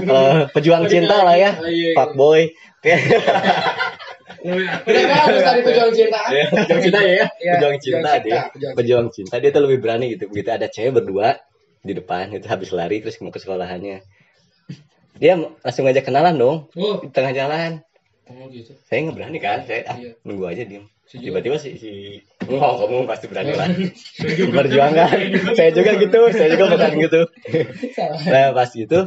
[0.07, 1.95] Eh, pejuang cinta lah ya Oh, iya, iya.
[1.95, 2.49] pak boy.
[4.47, 6.21] Tadi pejuang cinta.
[6.31, 7.25] pejuang cinta ya.
[7.59, 8.41] Pejuang cinta dia.
[8.53, 10.31] pejuang pejuang cinta dia tuh lebih berani gitu.
[10.31, 11.37] Begitu ada cewek berdua
[11.83, 14.03] di depan itu habis lari terus mau ke sekolahannya.
[15.17, 15.33] Dia
[15.65, 17.81] langsung ngajak kenalan dong Oh, di tengah jalan
[18.31, 18.73] oh gitu.
[18.87, 19.59] saya nggak berani kan?
[19.67, 20.12] Saya ah, Iya.
[20.27, 20.87] nunggu aja diem.
[21.07, 21.91] Tiba-tiba si si
[22.51, 23.71] oh kamu pasti berani lah.
[24.57, 25.19] Berjuang kan
[25.55, 26.21] saya juga gitu.
[26.35, 27.21] saya juga bukan gitu.
[28.27, 29.01] Nah pas itu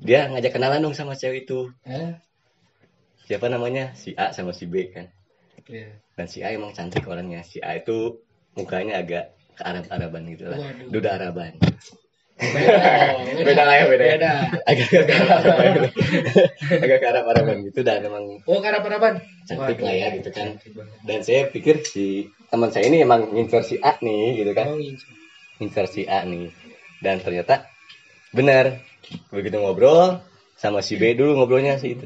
[0.00, 1.68] dia ngajak kenalan dong sama cewek itu.
[3.28, 3.92] Siapa namanya?
[3.94, 5.08] Si A sama si B kan.
[5.70, 6.02] Iya.
[6.18, 7.46] dan si A emang cantik orangnya.
[7.46, 8.18] Si A itu
[8.58, 10.58] mukanya agak ke Arab-Araban gitu lah.
[10.90, 11.54] Duda Araban
[12.40, 14.14] Beda, beda lah ya beda, ya.
[14.16, 14.32] Beda.
[14.64, 15.88] agak ke Arab-Araban gitu.
[16.80, 19.20] agak ke Arab-Araban gitu dan emang Oh, karap-karapan.
[19.44, 20.56] cantik lah ya gitu kan.
[21.04, 24.72] Dan saya pikir si teman saya ini emang ngincer si A nih gitu kan.
[24.72, 24.80] Oh,
[25.60, 26.48] ngincer si A nih.
[27.04, 27.68] Dan ternyata
[28.32, 28.80] benar.
[29.28, 30.20] Begitu ngobrol
[30.56, 32.04] sama si B dulu ngobrolnya si itu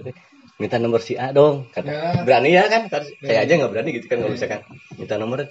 [0.54, 1.90] minta nomor si A dong kata.
[1.90, 2.22] Ya.
[2.22, 2.86] berani ya kan?
[3.22, 4.60] Saya aja nggak berani gitu kan kalau misalkan
[4.94, 5.42] minta nomor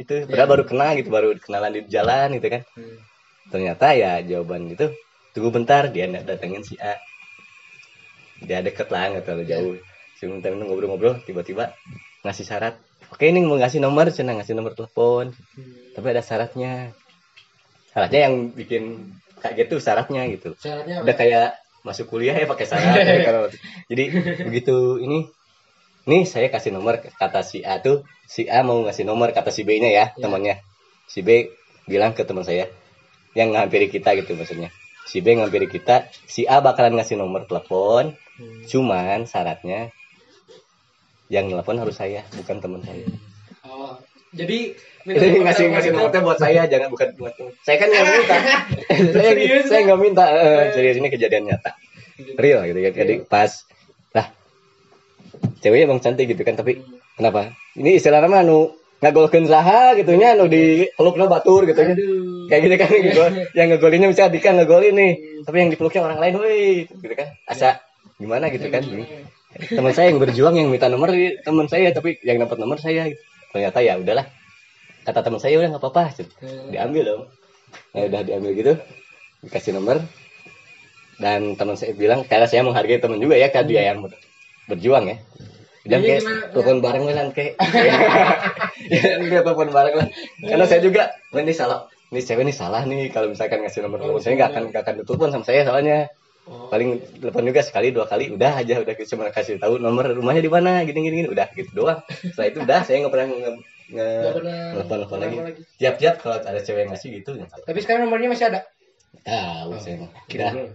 [0.00, 2.62] itu padahal baru kenal gitu baru kenalan di jalan gitu kan.
[2.72, 2.96] Hmm.
[3.48, 4.90] Ternyata ya jawaban itu
[5.32, 6.96] tunggu bentar dia dat- datengin si A.
[8.42, 9.74] Dia deket lah nggak terlalu jauh.
[10.16, 11.72] Si minta minta ngobrol-ngobrol tiba-tiba
[12.24, 12.74] ngasih syarat.
[13.08, 15.32] Oke ini mau ngasih nomor cina ngasih nomor telepon.
[15.94, 16.92] Tapi ada syaratnya.
[17.92, 18.82] Syaratnya yang bikin
[19.40, 20.52] kayak gitu syaratnya gitu.
[20.56, 21.48] Syaratnya udah kayak
[21.80, 22.92] masuk kuliah ya pakai syarat.
[23.08, 23.52] Ya, kalau-
[23.88, 24.04] jadi
[24.42, 25.28] begitu ini
[26.06, 28.04] nih saya kasih nomor kata si A tuh.
[28.26, 30.18] Si A mau ngasih nomor kata si B nya ya Ya.
[30.18, 30.60] temannya.
[31.06, 31.48] Si B
[31.86, 32.66] bilang ke teman saya
[33.36, 34.72] yang ngampiri kita gitu maksudnya.
[35.04, 38.16] Si B ngampiri kita si A bakalan ngasih nomor telepon.
[38.36, 38.68] Hmm.
[38.68, 39.88] cuman syaratnya
[41.32, 43.08] yang telepon harus saya bukan teman saya.
[43.64, 43.96] Oh,
[44.36, 48.36] jadi Jadi ngasih ngasih nomornya buat saya jangan bukan buat saya kan nggak minta.
[49.14, 49.30] Saya
[49.70, 51.78] saya nggak minta eh, serius ini kejadian nyata.
[52.34, 53.62] Real gitu ya jadi pas.
[54.10, 54.26] Lah
[55.62, 56.82] ceweknya emang cantik gitu kan tapi
[57.14, 57.54] kenapa?
[57.78, 58.74] Ini istilah nama anu
[59.06, 61.78] ngagolkeun saha gitu nya anu di pelukna batur gitu.
[61.78, 61.94] Nya
[62.50, 63.22] kayak gitu kan gitu.
[63.54, 65.12] yang ngegolinnya bisa Dika ngegolin nih
[65.46, 67.28] tapi yang dipeluknya orang lain woi gitu kan.
[67.46, 67.78] Asa
[68.18, 68.50] gimana?
[68.50, 68.82] gitu kan.
[69.56, 71.14] Teman saya yang berjuang yang minta nomor
[71.46, 73.22] teman saya tapi yang dapat nomor saya gitu.
[73.54, 74.26] ternyata ya udahlah
[75.06, 76.32] kata teman saya udah nggak apa-apa gitu.
[76.74, 77.22] diambil dong.
[77.94, 78.72] Nah, udah diambil gitu
[79.46, 80.02] dikasih nomor.
[81.16, 84.18] Dan teman saya bilang karena saya menghargai teman juga ya kan dia yang ber-
[84.68, 85.16] berjuang ya.
[85.86, 87.92] Dan kayak telepon bareng lah kayak ya
[89.30, 90.08] dia telepon bareng lah.
[90.42, 91.86] Karena saya juga "Wah, ini salah.
[92.14, 94.94] Ini cewek nih salah nih kalau misalkan ngasih nomor telepon saya nggak akan nggak akan
[95.02, 95.98] telepon sama saya soalnya.
[96.46, 96.70] Oh.
[96.70, 100.46] paling telepon juga sekali dua kali udah aja udah cuma kasih tahu nomor rumahnya di
[100.46, 102.06] mana gini gini gini udah gitu doang.
[102.06, 103.52] Setelah itu udah saya nggak pernah nge,
[103.90, 104.08] nge
[104.86, 105.36] telepon lagi.
[105.74, 108.62] tiap tiap kalau ada cewek yang ngasih gitu Tapi sekarang nomornya masih ada.
[109.22, 110.68] Tahu saya mah Kita udah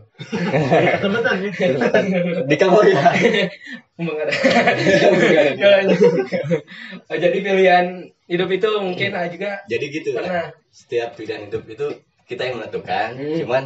[1.02, 1.50] Kebetulan ya.
[2.46, 3.46] di ya
[3.98, 4.34] Emang ada.
[7.10, 7.86] Oh, Jadi pilihan
[8.26, 10.24] hidup itu mungkin ah, juga jadi gitu lah.
[10.24, 10.46] pernah.
[10.72, 11.86] setiap pilihan hidup itu
[12.26, 13.38] kita yang menentukan Hmm.
[13.44, 13.64] cuman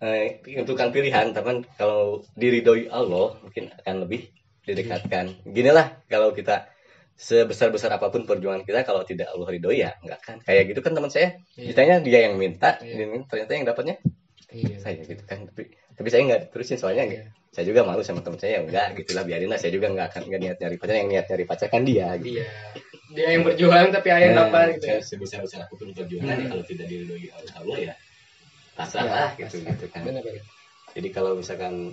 [0.00, 4.32] eh, menentukan pilihan tapi kalau diridhoi Allah mungkin akan lebih
[4.64, 6.71] didekatkan ginilah kalau kita
[7.14, 10.80] sebesar besar apa pun perjuangan kita kalau tidak Allah ridhoi ya enggak kan kayak gitu
[10.80, 11.66] kan teman saya Iya.
[11.70, 13.06] ditanya dia yang minta Iya.
[13.06, 13.96] minta, ternyata yang dapatnya
[14.48, 14.76] Iya.
[14.78, 17.22] saya gitu kan tapi tapi saya nggak terusin soalnya Iya.
[17.48, 20.40] saya juga malu sama teman saya enggak gitulah biarin lah saya juga nggak akan nggak
[20.40, 22.40] niat nyari pacar yang niat nyari pacar kan dia gitu.
[22.40, 22.48] Iya.
[23.12, 24.98] Dia yang berjuang tapi ayah yang Nah, dapat gitu ya.
[25.04, 26.42] sebesar besar apa pun perjuangan Hmm.
[26.42, 27.94] ya kalau tidak diridhoi oleh Allah ya
[28.72, 29.68] pasrah Ya, lah gitu pasrah.
[29.70, 30.44] gitu kan Benar benar.
[30.92, 31.92] jadi kalau misalkan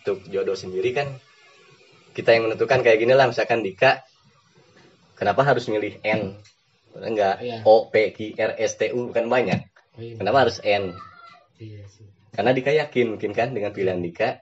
[0.00, 1.20] untuk jodoh sendiri kan
[2.10, 4.07] kita yang menentukan kayak gini lah misalkan Dika
[5.18, 6.38] kenapa harus milih N
[6.94, 7.58] enggak Iya.
[7.62, 9.60] O P Q R S T U kan banyak
[9.94, 10.14] Oh, iya.
[10.16, 10.94] kenapa harus N
[11.58, 12.06] Iya sih.
[12.30, 14.38] karena Dika yakin mungkin kan dengan pilihan Dika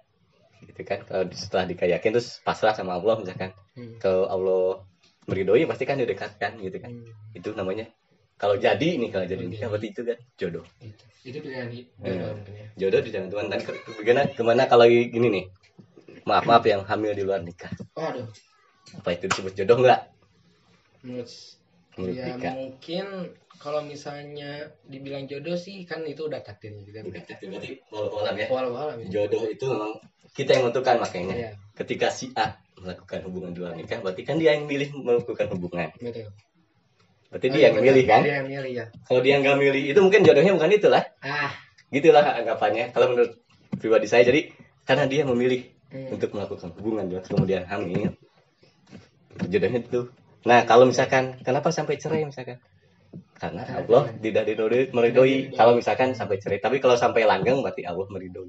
[0.63, 3.97] gitu kan kalau setelah Dika yakin terus pasrah sama Allah misalkan Hmm.
[3.99, 4.81] kalau Allah
[5.27, 7.13] meridoi pasti kan didekatkan gitu kan Hmm.
[7.33, 7.89] itu namanya
[8.37, 9.73] kalau jadi nih kalau jadi Kalau nikah jadi.
[9.73, 11.05] berarti itu kan jodoh Itu.
[11.27, 12.37] Itu pilihan hidup Hmm.
[12.37, 12.67] mungkin ya.
[12.79, 15.45] jodoh di jalan Tuhan tadi ke- gimana gimana kalau gini nih
[16.25, 18.29] maaf maaf yang hamil di luar nikah Oh, aduh.
[18.95, 20.01] apa itu disebut jodoh nggak
[21.07, 21.31] Menurut
[22.13, 23.07] ya Dika mungkin
[23.57, 24.51] kalau misalnya
[24.85, 26.99] dibilang jodoh sih kan itu udah takdirnya kita.
[27.01, 29.07] Udah, berarti walau ya Walau-walau ya.
[29.09, 29.93] jodoh itu memang
[30.37, 31.51] kita yang menentukan makanya Iya.
[31.75, 35.89] ketika si A melakukan hubungan di luar nikah berarti kan dia yang milih melakukan hubungan
[35.97, 36.29] Betul.
[37.33, 38.85] berarti dia yang milih kan Dia yang milih ya.
[39.09, 41.49] kalau dia nggak milih itu mungkin jodohnya bukan itulah Ah.
[41.89, 43.33] gitulah anggapannya kalau menurut
[43.81, 44.53] pribadi saya jadi
[44.85, 46.13] karena dia memilih Hmm.
[46.13, 48.13] untuk melakukan hubungan kemudian hamil
[49.41, 50.01] jodohnya itu
[50.47, 52.63] nah kalau misalkan kenapa sampai cerai misalkan?
[53.37, 54.49] Karena Allah tidak
[54.95, 55.53] meridhoi.
[55.53, 56.57] Kalau misalkan sampai cerai.
[56.57, 58.49] Tapi kalau sampai langgeng berarti Allah meridhoi.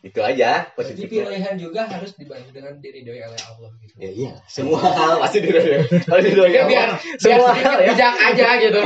[0.00, 3.92] Itu aja Berarti positifnya pilihan juga harus dibantu dengan diridhoi oleh Allah gitu.
[4.00, 4.32] ya iya.
[4.48, 5.82] Semua hal pasti diridhoi.
[6.08, 6.88] Kalau diridhoi Ya, biar
[7.20, 7.86] semua biar hal ya.
[7.92, 8.80] bijak aja gitu.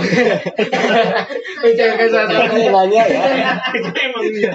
[1.62, 2.72] Menjaga Jangan sesuatu.
[2.74, 3.20] nanya ya.
[3.94, 4.52] Emang iya.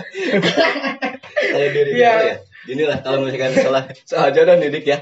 [1.54, 2.12] kalau diri Iya.
[2.20, 2.36] ya.
[2.70, 4.98] Inilah kalau misalkan soal soal jodoh nih Dik ya.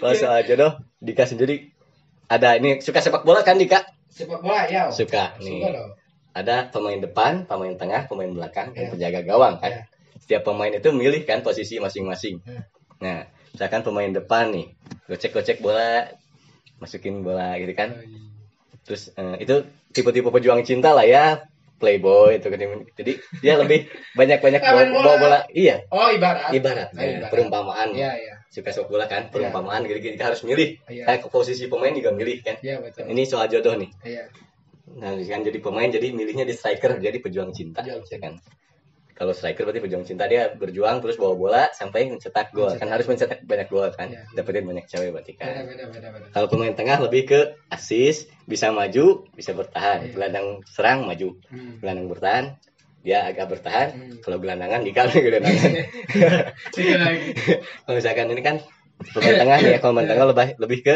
[0.00, 1.71] Kalau soal jodoh Dika sendiri
[2.32, 4.88] ada ini suka sepak bola kan Dika Sepak bola ya.
[4.88, 5.90] suka Suka nih dong.
[6.32, 8.90] ada pemain depan pemain tengah pemain belakang dan Iya.
[8.90, 9.82] penjaga gawang kan Iya.
[10.16, 12.60] setiap pemain itu milih kan posisi masing-masing Iya.
[12.98, 13.18] nah
[13.50, 14.66] misalkan pemain depan nih
[15.06, 16.08] gocek-gocek bola
[16.78, 17.92] masukin bola gitu kan
[18.82, 21.44] terus eh, itu tipe-tipe pejuang cinta lah ya
[21.76, 22.58] playboy itu kan
[22.94, 23.86] jadi dia lebih
[24.18, 25.04] banyak-banyak bawa, Kawan bola.
[25.04, 26.48] bawa bola iya Oh ibarat.
[26.50, 27.28] ibarat Oh, nah, ibarat.
[27.28, 28.31] perumpamaan Iya iya.
[28.52, 31.08] Suka sepak bola kan perumpamaan gitu kita harus milih Iya.
[31.08, 33.08] kayak ke posisi pemain juga milih kan Iya betul.
[33.08, 34.28] ini soal jodoh nih Iya.
[34.92, 38.34] nah kan jadi pemain jadi milihnya di striker jadi pejuang cinta Pejuang ya kan
[39.12, 43.06] kalau striker berarti pejuang cinta dia berjuang terus bawa bola sampai mencetak gol kan harus
[43.06, 44.20] mencetak banyak gol kan Iya.
[44.34, 46.26] dapetin banyak cewek berarti kan beda beda beda.
[46.34, 50.12] kalau pemain tengah lebih ke asis bisa maju bisa bertahan Iya.
[50.12, 51.80] gelandang serang maju Hmm.
[51.80, 52.44] gelandang bertahan
[53.02, 54.14] dia agak bertahan Hmm.
[54.22, 55.70] kalau gelandangan dikal gelandangan
[56.74, 57.30] Tiga lagi.
[57.82, 58.56] kalau misalkan ini kan
[59.10, 60.94] pemain tengah ya kalau pemain tengah lebih lebih ke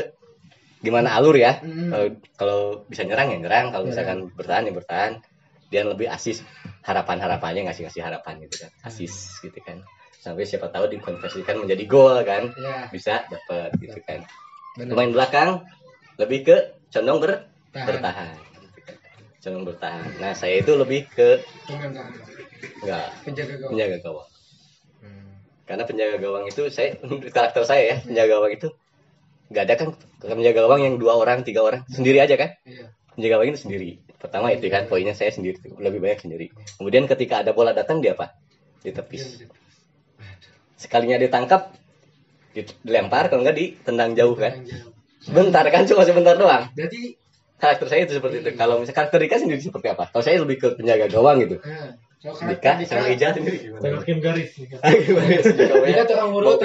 [0.79, 1.91] gimana alur ya Hmm.
[1.91, 3.91] kalau kalau bisa nyerang ya nyerang kalau Nyerang.
[3.91, 5.13] misalkan bertahan ya bertahan
[5.67, 6.47] dia lebih asis
[6.81, 9.83] harapan harapannya ngasih ngasih harapan gitu kan asis gitu kan
[10.17, 12.87] sampai siapa tahu dikonversikan menjadi gol kan Iya.
[12.89, 14.23] bisa dapat gitu kan
[14.77, 15.67] pemain belakang
[16.17, 16.57] lebih ke
[16.89, 17.83] condong ber Tahan.
[17.85, 18.35] bertahan
[19.47, 20.03] condong bertahan.
[20.19, 21.39] Nah saya itu lebih ke
[22.83, 23.15] enggak.
[23.23, 23.71] Penjaga gawang.
[23.71, 24.29] penjaga gawang.
[24.99, 25.31] Hmm.
[25.71, 26.99] karena penjaga gawang itu saya
[27.37, 28.69] karakter saya ya penjaga gawang itu
[29.47, 32.59] nggak ada kan penjaga gawang yang dua orang tiga orang sendiri aja kan?
[32.67, 32.91] Iya.
[33.15, 33.91] penjaga gawang itu sendiri.
[34.19, 36.47] Pertama itu kan poinnya saya sendiri lebih banyak sendiri.
[36.83, 38.35] Kemudian ketika ada bola datang dia apa?
[38.83, 39.47] Ditepis.
[40.75, 41.71] Sekalinya ditangkap
[42.83, 44.67] dilempar kalau nggak ditendang jauh kan?
[45.23, 46.73] Sebentar kan cuma sebentar doang.
[46.75, 47.15] Berarti
[47.57, 50.57] karakter saya itu seperti itu kalau misalnya karakter Dika sendiri seperti apa kalau saya lebih
[50.57, 54.77] ke penjaga gawang gitu nah, kalau Dika sama Ija sendiri gimana Tegakin garis Dika?
[56.05, 56.59] Tukang urut.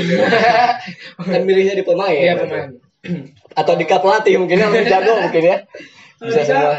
[1.21, 2.69] kan milihnya di pemain Iya pemain.
[3.53, 5.57] atau Dika pelatih mungkin yang lebih jago mungkin ya
[6.19, 6.75] bisa semua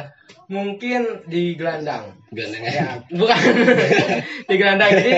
[0.47, 2.13] Mungkin di gelandang.
[2.29, 3.41] gelandangnya Ya, bukan
[4.51, 4.91] di gelandang.
[4.93, 5.13] Jadi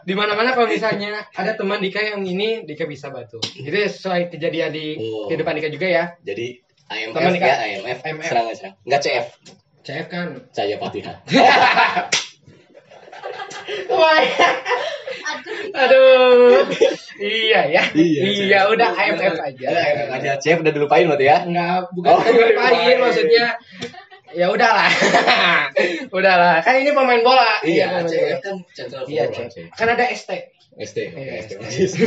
[0.00, 3.36] di mana-mana kalau misalnya ada teman Dika yang ini Dika bisa bantu.
[3.52, 5.28] Itu sesuai kejadian di Oh.
[5.28, 6.04] kehidupan Dika juga ya.
[6.18, 8.24] jadi IMF Teman ya IMF IMF.
[8.24, 9.26] serang serang nggak CF
[9.84, 10.26] CF kan.
[10.52, 11.16] Saya Fatihah.
[13.88, 14.20] Wah.
[15.74, 16.64] Aduh.
[17.18, 17.82] Iya ya.
[17.92, 19.66] Iya, Iya, udah AMF aja.
[20.12, 21.42] aja Chef udah dilupain berarti ya?
[21.44, 22.96] Enggak, bukan Oh, dilupain dilupain.
[23.00, 23.46] maksudnya.
[24.28, 24.92] Ya udahlah.
[26.18, 26.60] udahlah.
[26.60, 27.64] Kan ini pemain bola.
[27.64, 28.38] pemain bola.
[28.44, 29.72] kan central Iya, CF.
[29.72, 30.30] Kan ada ST.
[30.78, 30.98] ST.
[31.16, 31.52] Iya, ST.
[31.64, 31.98] ST.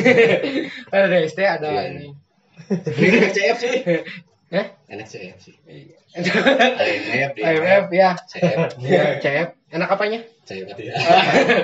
[0.93, 1.81] kan ada ST, ada Iya.
[1.91, 2.07] ini.
[2.71, 3.75] Enak CF sih.
[4.51, 4.67] Hah?
[4.91, 5.55] Enak CF sih.
[5.63, 5.95] Iya.
[6.19, 7.45] AMF dia.
[7.47, 8.09] AMF ya.
[8.27, 8.59] CF.
[8.83, 9.47] Iya, CF.
[9.71, 10.19] Enak apanya?
[10.43, 10.99] Saya Fatihah.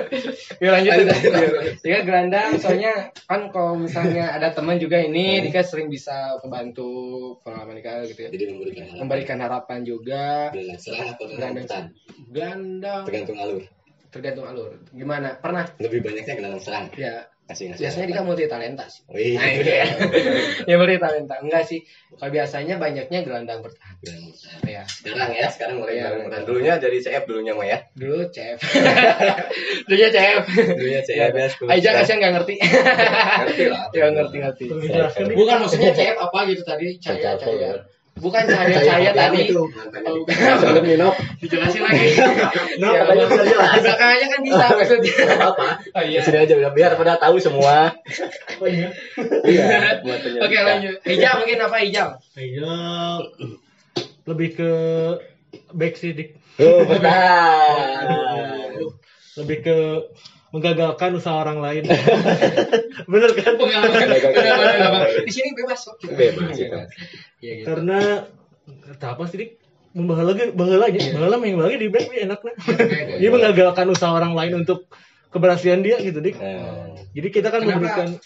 [0.64, 1.52] Yuk lanjut lanjut.
[1.84, 6.88] Dika gelandang soalnya kan kalau misalnya ada teman juga ini Dika sering bisa membantu
[7.44, 8.32] pengalaman Dika gitu ya.
[8.32, 9.00] Jadi memberikan harapan.
[9.04, 10.24] Memberikan harapan juga.
[10.56, 11.84] Gelandang serang atau gelandang?
[12.32, 13.62] Gelandang Tergantung alur.
[14.08, 14.72] tergantung alur.
[14.96, 15.36] Gimana?
[15.36, 15.68] Pernah?
[15.76, 16.88] Lebih banyaknya gelandang serang.
[16.96, 17.28] Ya.
[17.48, 17.80] Kasih ngasih.
[17.80, 19.00] Biasanya Dika multi talenta sih.
[19.08, 19.40] Wih.
[19.40, 19.88] Nah, iya.
[20.68, 21.40] ya multi talenta.
[21.40, 21.80] Enggak sih.
[22.12, 23.96] Kalau biasanya banyaknya gelandang bertahan.
[24.04, 24.60] Gelandang bertahan.
[24.68, 24.82] Ya.
[24.84, 26.02] Sekarang ya, sekarang mulai Iya.
[26.12, 26.44] gelandang bertahan.
[26.44, 27.78] Dulunya dari CF dulunya mah ya.
[27.96, 28.58] Dulu CF.
[29.88, 30.42] Dulunya CF.
[30.76, 31.46] Dulunya CF ya.
[31.48, 32.54] sepuluh Aja kasihan nggak ngerti.
[32.60, 33.82] Ngerti lah.
[33.96, 34.64] Ya ngerti ngerti.
[34.68, 35.36] Perlu dijelaskan nih.
[35.40, 37.68] Bukan maksudnya CF apa gitu tadi cahaya Cancel, cahaya.
[37.72, 37.72] ya.
[38.18, 39.48] Bukan cahaya cahaya tadi.
[39.48, 39.62] itu.
[40.58, 41.12] Sebelum minum.
[41.38, 42.08] Dijelasin lagi.
[42.78, 43.78] No, Ya, katanya bisa jelas.
[43.80, 45.14] Belakangnya kan bisa maksudnya.
[45.40, 45.66] apa?
[45.94, 46.20] Oh iya.
[46.20, 47.94] Sini aja biar, biar pada tahu semua.
[48.58, 48.90] Oh iya.
[49.44, 49.66] Iya.
[50.44, 50.94] Oke lanjut.
[51.02, 52.08] Hijau mungkin apa hijau?
[52.34, 52.76] Iya.
[54.24, 54.70] Lebih ke
[55.72, 56.30] back sih dik.
[56.58, 57.08] Oh, betul.
[59.38, 59.76] Lebih ke
[60.54, 61.84] menggagalkan usaha orang lain.
[63.12, 63.54] Bener kan?
[65.24, 65.96] Di sini bebas kok.
[66.08, 66.88] Bebas, ya.
[67.42, 67.66] Iya gitu.
[67.68, 68.24] Karena
[68.68, 69.50] kata apa sih dik?
[69.96, 71.00] Membahala ge baheula aja.
[71.16, 72.52] Baheula main lagi di back nih enaknya.
[73.20, 74.88] Dia menggagalkan usaha orang lain untuk
[75.28, 76.36] keberhasilan dia gitu dik.
[76.40, 78.16] Nah, Jadi kita kan memberikan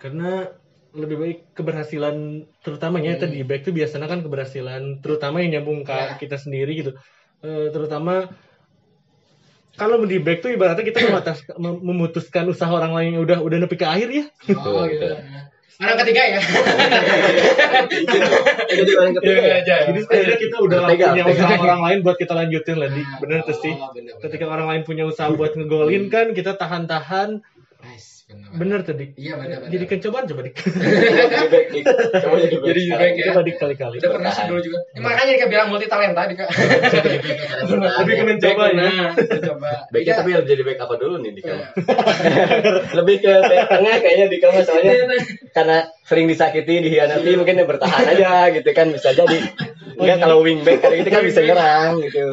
[0.00, 0.50] karena
[0.92, 5.94] lebih baik keberhasilan terutamanya tadi di back itu biasanya kan keberhasilan terutama yang nyambung ke
[5.94, 6.20] Ya.
[6.20, 6.92] kita sendiri gitu
[7.42, 8.30] Eh, terutama
[9.72, 11.00] kalau di back tuh ibaratnya kita
[11.58, 14.24] memutuskan usaha orang lain yang udah udah nepi ke akhir ya
[14.60, 15.08] Oh gitu.
[15.82, 16.40] Orang ketiga ya.
[18.70, 19.54] jadi orang ketiga ya?
[19.64, 19.76] aja.
[19.90, 23.08] jadi setidaknya kita udah Bertega, punya usaha orang lain buat kita lanjutin lah Dik.
[23.24, 24.22] bener tuh sih Oh, bener, bener.
[24.28, 27.40] ketika orang lain punya usaha buat ngegolin kan kita tahan-tahan
[27.82, 28.48] Nice, bener.
[28.56, 29.10] bener tuh Dik.
[29.14, 29.70] Iya bener bener.
[29.70, 31.84] jadi cobaan coba dik Jadi back, Dik.
[32.18, 33.24] Coba jadi ya.
[33.28, 34.78] coba dik kali-kali Udah pernah sih dulu juga.
[34.92, 36.44] Ya, makanya Dika bilang multi talenta Dika.
[38.02, 39.70] lebih ke mencoba ya Nah, mencoba.
[39.88, 41.62] Backnya Dika- tapi harus jadi back apa dulu nih di kamu?
[41.62, 41.66] Iya.
[42.98, 44.94] Lebih ke tengah kayaknya di kamu soalnya
[45.52, 49.38] karena sering disakiti, dihianati mungkin ya bertahan aja gitu kan bisa jadi.
[49.92, 52.24] Enggak kalau wing back kayak gitu kan bisa nyerang gitu.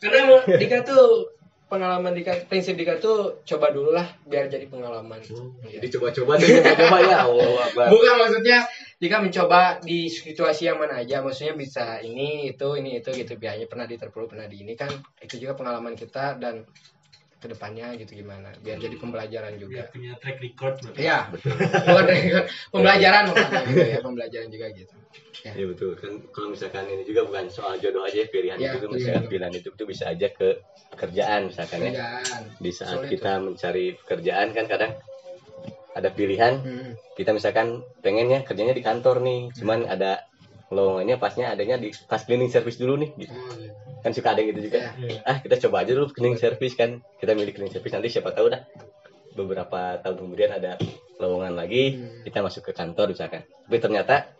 [0.00, 1.28] Karena Dika tuh
[1.70, 5.22] pengalaman Dika, prinsip Dika tuh coba dulu lah biar jadi pengalaman.
[5.70, 7.86] Jadi coba-coba deh, coba-coba ya Allah Akbar.
[7.94, 8.58] Bukan maksudnya
[8.98, 13.70] Dika mencoba di situasi yang mana aja, maksudnya bisa ini itu ini itu gitu biasanya
[13.70, 14.90] pernah diterpuruk pernah di ini kan
[15.22, 16.66] itu juga pengalaman kita dan
[17.40, 19.88] ke depannya gitu gimana biar jadi pembelajaran juga.
[19.88, 21.00] punya track record berarti.
[21.00, 22.04] Iya, bukan
[22.68, 24.94] pembelajaran maksudnya gitu ya, pembelajaran juga gitu.
[25.40, 25.52] Ya.
[25.56, 28.92] Iya betul kan kalau misalkan ini juga bukan soal jodoh aja pilihan Iya, itu iya.
[28.92, 32.42] misalkan pilihan itu tuh bisa aja ke pekerjaan misalkan ya Pekerjaan.
[32.60, 34.92] di saat Sulit kita mencari pekerjaan kan kadang
[35.90, 36.92] ada pilihan Hmm.
[37.16, 40.20] kita misalkan pengennya kerjanya di kantor nih cuman ada
[40.70, 43.34] lowongannya pasnya adanya di pas cleaning service dulu nih gitu.
[43.34, 43.74] Oh, iya.
[44.00, 44.94] kan suka ada gitu juga.
[44.96, 45.20] Iya.
[45.26, 47.02] ah kita coba aja dulu cleaning service kan.
[47.18, 48.62] Kita milih cleaning service nanti siapa tahu dah.
[49.34, 50.78] Beberapa tahun kemudian ada
[51.18, 52.22] lowongan lagi Hmm.
[52.22, 53.42] kita masuk ke kantor misalkan.
[53.44, 54.30] Tapi ternyata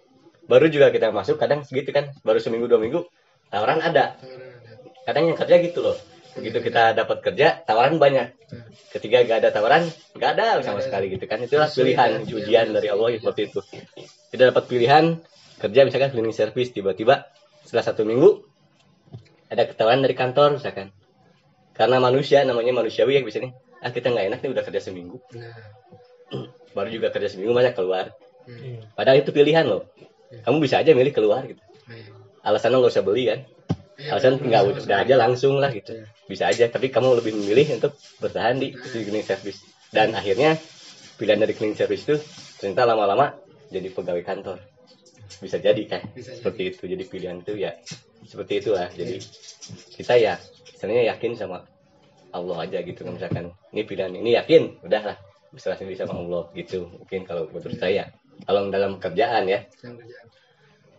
[0.46, 2.14] baru juga kita masuk kadang segitu kan.
[2.22, 3.02] Baru seminggu dua minggu
[3.50, 4.14] tawaran ada.
[5.02, 5.98] Kadang yang kerja gitu loh.
[6.30, 8.30] Begitu kita dapat kerja tawaran banyak.
[8.94, 9.82] Ketika gak ada tawaran
[10.14, 11.42] gak ada sama sekali gitu kan.
[11.42, 13.60] Itulah pilihan ujian dari Allah seperti itu.
[14.30, 15.18] Kita dapat pilihan
[15.60, 17.28] kerja misalkan cleaning service tiba-tiba
[17.68, 18.40] setelah satu minggu
[19.52, 20.94] ada ketawaran dari kantor misalkan.
[21.76, 23.52] Karena manusia namanya manusiawi ya biasanya
[23.84, 25.20] ah kita nggak enak nih udah kerja seminggu.
[25.36, 25.54] Nah,
[26.76, 28.16] baru juga kerja seminggu masa keluar.
[28.40, 28.80] Hmm.
[28.96, 29.84] padahal itu pilihan loh.
[30.32, 31.60] Kamu bisa aja milih keluar gitu.
[31.90, 32.14] Iya.
[32.40, 33.40] alasannya nggak usah beli kan?
[34.00, 35.92] Iya, alasan nggak sama udah aja langsung lah gitu.
[35.92, 36.06] Iya.
[36.24, 39.60] bisa aja tapi kamu lebih memilih untuk bertahan di di cleaning service.
[39.92, 40.56] Dan akhirnya
[41.20, 42.16] pilihan dari cleaning service itu
[42.56, 43.36] ternyata lama-lama
[43.68, 44.58] jadi pegawai kantor
[45.38, 46.02] bisa jadi kan?
[46.10, 46.38] Bisa jadi.
[46.42, 46.82] seperti itu.
[46.90, 47.70] Jadi pilihan itu ya
[48.26, 48.90] seperti itulah.
[48.90, 49.22] Jadi
[49.94, 50.34] kita ya
[50.74, 51.62] sebenarnya yakin sama
[52.30, 55.18] Allah aja gitu kan misalkan ini pilihan ini yakin udahlah
[55.54, 56.90] bisa sendiri sama Allah gitu.
[56.90, 58.10] Mungkin kalau menurut saya
[58.46, 59.62] kalau dalam kerjaan ya.
[59.78, 60.26] Kerjaan.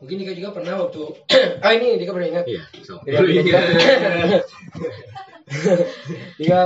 [0.01, 1.01] Mungkin Dika juga pernah waktu
[1.65, 2.45] ah ini Dika pernah ingat.
[2.49, 2.97] iya so.
[3.05, 3.59] Dika, Dika,
[6.41, 6.59] Dika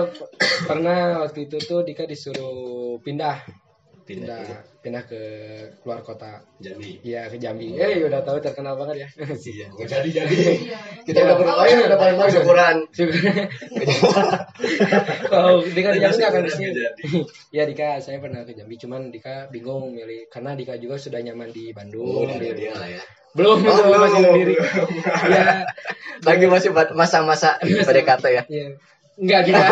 [0.63, 3.43] pernah waktu itu tuh Dika disuruh pindah.
[4.07, 5.21] Pindah pindah ke
[5.81, 6.43] luar kota.
[6.57, 7.01] Jambi.
[7.01, 7.73] Iya ke Jambi.
[7.73, 9.07] Eh udah tahu terkenal banget ya.
[9.45, 10.37] Iya, jadi jadi.
[11.01, 12.75] Kita udah pernah main, udah paling main syukuran.
[15.25, 16.69] kalau Dika di Jambi nggak akan Nggak ke sini.
[16.69, 16.83] jadi.
[17.51, 18.75] ya Dika saya pernah ke Jambi.
[18.75, 22.05] Cuman Dika bingung milih karena Dika juga sudah nyaman di Bandung.
[22.05, 23.01] Oh, di- dia lah ya.
[23.33, 23.99] belum Oh, belum.
[23.99, 24.53] masih sendiri.
[25.27, 25.65] Ya
[26.23, 28.43] Lagi masih masa-masa PDKT ya.
[29.15, 29.23] Iya.
[29.23, 29.65] Enggak Dika.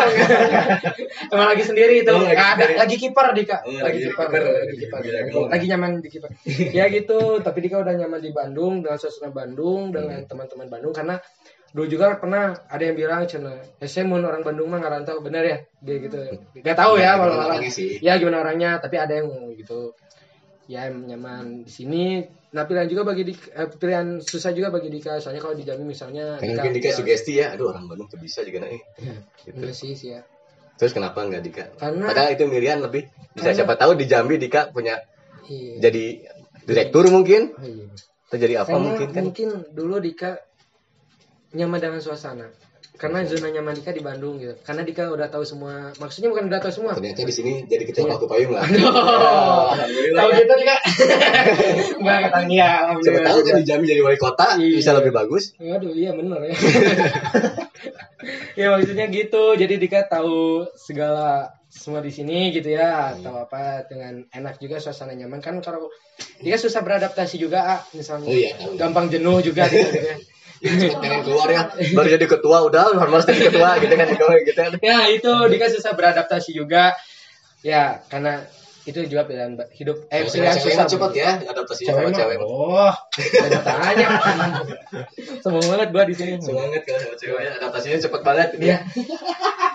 [1.32, 2.12] Emang lagi sendiri itu.
[2.12, 3.56] Oh, lagi Nggak ada lagi kiper Dika.
[3.68, 5.00] Oh, lagi kiper, lagi kiper.
[5.52, 6.30] Lagi, nyaman di kiper.
[6.78, 11.20] ya gitu, tapi Dika udah nyaman di Bandung dengan suasana Bandung dengan teman-teman Bandung karena
[11.74, 13.50] dulu juga pernah ada yang bilang cina
[13.82, 16.18] ya saya mau orang Bandung mah ngarantau bener ya dia gitu
[16.62, 17.62] gak tahu ya Gimana kalau orang
[17.98, 19.26] ya gimana orangnya tapi ada yang
[19.58, 19.90] gitu
[20.70, 22.04] ya nyaman di sini
[22.54, 25.84] nah pilihan juga bagi Dika, eh, pilihan susah juga bagi Dika soalnya kalau di Jambi
[25.84, 28.78] misalnya Kan mungkin Dika sugesti ya, aduh orang Bandung tuh bisa juga nih.
[29.42, 29.58] Gitu.
[29.58, 30.22] Enggak sih sih ya
[30.74, 31.64] Terus kenapa nggak Dika?
[31.74, 35.02] karena Padahal itu pilihan lebih bisa Karena- siapa tahu di Jambi Dika punya
[35.44, 35.82] iya.
[35.82, 36.04] jadi
[36.62, 37.90] direktur mungkin Oh, iya.
[38.30, 39.22] atau jadi apa Karena mungkin kan.
[39.26, 40.38] mungkin dulu Dika
[41.52, 42.46] nyaman dengan suasana.
[42.94, 44.54] Karena zona nyaman Dika di Bandung gitu.
[44.62, 45.90] Karena Dika udah tahu semua.
[45.98, 46.92] Maksudnya bukan udah tahu semua.
[46.94, 48.62] Ternyata di sini jadi ketua paku payung lah.
[48.62, 50.20] Alhamdulillah.
[50.22, 50.76] tahu gitu Dika.
[52.00, 52.70] Enggak kata iya.
[53.02, 54.78] Siapa tahu kan di Jambi jadi wali kota Iya.
[54.78, 55.58] bisa lebih bagus.
[55.58, 56.54] Aduh, iya bener ya.
[58.62, 59.58] ya maksudnya gitu.
[59.58, 63.18] Jadi Dika tahu segala semua di sini gitu ya.
[63.18, 65.90] Tahu apa dengan enak juga suasana nyaman kan kalau
[66.38, 68.30] Dika susah beradaptasi juga ah, misalnya.
[68.30, 68.54] Oh iya.
[68.78, 70.16] Gampang jenuh juga gitu, gitu ya.
[70.80, 71.62] Cepat pengen keluar ya.
[71.92, 74.70] Baru jadi ketua udah harus jadi ketua gitu kan gitu kan.
[74.80, 76.96] Ya itu Dika susah beradaptasi juga.
[77.60, 78.44] Ya karena
[78.84, 82.36] itu juga pilihan hidup eh pilihan cewek susah cepat ya adaptasinya Cewek sama cewek.
[82.44, 82.92] Oh,
[83.40, 84.08] ada tanya.
[85.44, 86.36] Sombong banget gua di sini.
[86.36, 88.48] Semangat kalau sama cewek ya, adaptasinya cepat banget.
[88.60, 88.78] Iya.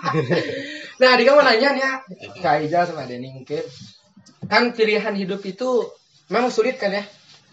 [1.02, 1.92] nah, Dika mau nanya nih ya,
[2.38, 3.66] Kak Ijal sama Denny mungkin.
[4.46, 5.90] Kan pilihan hidup itu
[6.30, 7.02] memang sulit kan ya?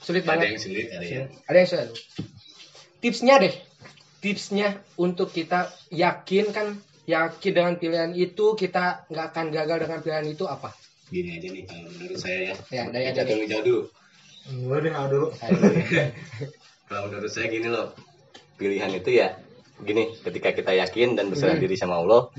[0.05, 0.47] Sulit Ada banget.
[0.53, 1.91] yang sulit, ada yang Ada yang sulit.
[3.01, 3.55] Tipsnya deh.
[4.21, 10.27] Tipsnya untuk kita yakin kan yakin dengan pilihan itu kita nggak akan gagal dengan pilihan
[10.27, 10.75] itu apa?
[11.07, 12.55] gini aja nih kalau menurut saya ya.
[12.75, 13.83] Ya, dari Kita ada tunggu jauh dulu.
[14.47, 15.27] Gue deh dulu.
[16.91, 17.95] Kalau menurut saya gini loh,
[18.59, 19.39] pilihan itu ya
[19.77, 21.63] gini, ketika kita yakin dan berserah Hmm.
[21.63, 22.33] diri sama Allah,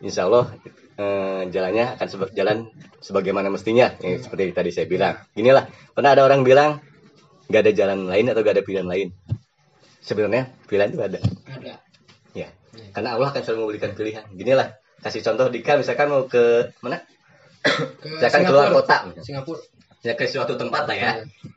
[0.00, 0.48] insya Allah
[0.96, 2.72] eh, jalannya akan seba- jalan
[3.04, 5.20] sebagaimana mestinya, ya, seperti tadi saya bilang.
[5.36, 6.80] Ginilah, pernah ada orang bilang
[7.52, 9.08] nggak ada jalan lain atau nggak ada pilihan lain.
[10.06, 11.18] Sebenarnya pilihan itu ada,
[11.50, 11.74] Ada.
[12.32, 12.48] ya.
[12.94, 14.22] Karena Allah akan selalu memberikan pilihan.
[14.32, 14.70] Ginilah,
[15.02, 17.02] kasih contoh Dika misalkan mau ke mana?
[17.66, 19.10] Ke Misalkan keluar kota.
[19.18, 19.58] Singapura.
[20.06, 21.12] Ya ke suatu tempat lah ya.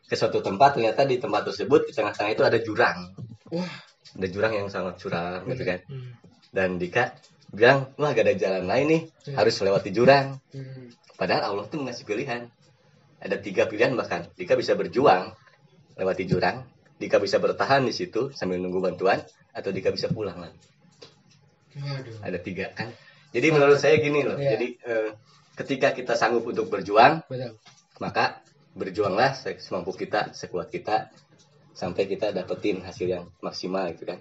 [0.09, 3.13] Ke suatu tempat ternyata di tempat tersebut di tengah-tengah itu ada jurang.
[3.53, 3.69] Wah,
[4.17, 6.13] ada jurang yang sangat curam gitu kan Hmm.
[6.49, 7.13] dan Dika
[7.49, 9.35] bilang wah gak ada jalan lain nih Hmm.
[9.37, 12.45] harus lewati jurang hmm, padahal Allah tuh ngasih pilihan
[13.21, 15.33] ada tiga pilihan bahkan Dika bisa berjuang
[15.97, 16.61] lewati jurang
[16.99, 20.59] Dika bisa bertahan di situ sambil nunggu bantuan atau Dika bisa pulang lagi
[21.79, 22.17] waduh.
[22.21, 22.91] ada tiga kan
[23.29, 24.57] jadi menurut saya gini loh Iya.
[24.57, 25.09] jadi eh,
[25.55, 27.55] ketika kita sanggup untuk berjuang Betul.
[27.97, 28.41] maka
[28.73, 31.09] berjuanglah se- semampu kita sekuat kita
[31.71, 34.19] sampai kita dapetin hasil yang maksimal gitu kan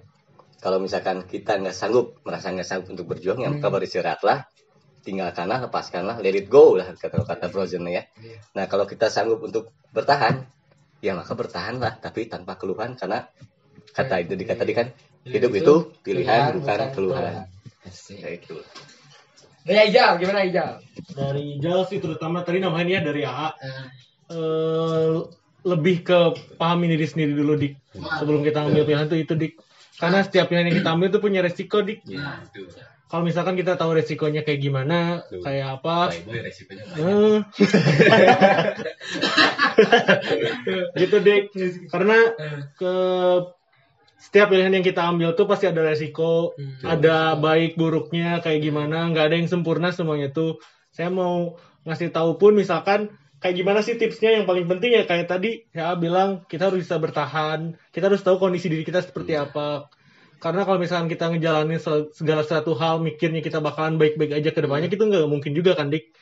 [0.58, 3.74] kalau misalkan kita nggak sanggup merasa nggak sanggup untuk berjuang ya maka Hmm.
[3.74, 4.38] beristirahatlah
[5.00, 8.38] tinggalkanlah lepaskanlah let it go lah kata kata Frozen ya Iya.
[8.52, 10.44] nah kalau kita sanggup untuk bertahan
[10.98, 13.26] ya maka bertahanlah tapi tanpa keluhan karena
[13.94, 14.86] kata itu dikata tadi kan
[15.26, 17.46] hidup itu pilihan bukan keluhan.
[18.14, 18.58] ya itu
[19.68, 20.80] Ya Ijal, gimana Ijal?
[21.12, 23.36] Dari Jal sih terutama tadi namanya ya dari AA.
[23.36, 23.52] Ah,
[24.32, 25.16] eh,
[25.68, 26.18] lebih ke
[26.56, 27.76] pahamin diri sendiri dulu dik.
[27.92, 29.52] Sebelum kita ambil pilihan itu itu dik.
[30.00, 32.00] Karena setiap pilihan yang kita ambil itu punya resiko dik.
[32.08, 32.64] Ya, itu.
[33.08, 35.40] Kalau misalkan kita tahu resikonya kayak gimana Tuh.
[35.40, 36.12] kayak apa?
[36.28, 37.08] Resikonya banyak.
[37.08, 37.38] eh.
[41.00, 41.42] gitu dik.
[41.88, 42.18] Karena
[42.76, 42.94] ke
[44.18, 46.82] setiap pilihan yang kita ambil tuh pasti ada resiko Hmm.
[46.84, 49.08] ada baik buruknya kayak gimana.
[49.08, 50.58] Nggak ada yang sempurna semuanya tuh.
[50.90, 51.56] Saya mau
[51.86, 54.34] ngasih tahu pun misalkan kayak gimana sih tipsnya?
[54.34, 57.78] Yang paling penting ya kayak tadi ya bilang kita harus bisa bertahan.
[57.94, 59.86] Kita harus tahu kondisi diri kita seperti apa
[60.38, 61.82] karena kalau misalkan kita ngejalanin
[62.14, 65.90] segala satu hal mikirnya kita bakalan baik-baik aja ke depannya itu nggak mungkin juga kan
[65.90, 66.14] dik?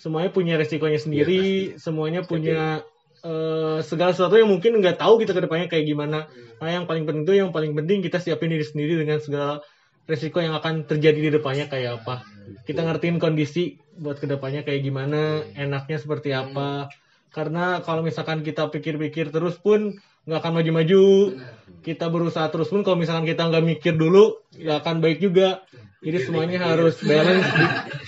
[0.00, 2.80] Semuanya punya resikonya sendiri semuanya punya
[3.20, 6.24] eh, segala sesuatu yang mungkin nggak tahu kita ke depannya kayak gimana.
[6.56, 9.60] Nah yang paling penting itu yang paling penting kita siapin diri sendiri dengan segala
[10.08, 12.24] resiko yang akan terjadi di depannya kayak apa.
[12.64, 16.88] Kita ngertiin kondisi buat ke depannya kayak gimana enaknya seperti apa.
[17.30, 20.00] Karena kalau misalkan kita pikir-pikir terus pun
[20.30, 21.02] nggak akan maju-maju
[21.82, 25.66] kita berusaha terus pun kalau misalkan kita nggak mikir dulu nggak akan baik juga
[26.00, 27.44] Jadi semuanya harus balance.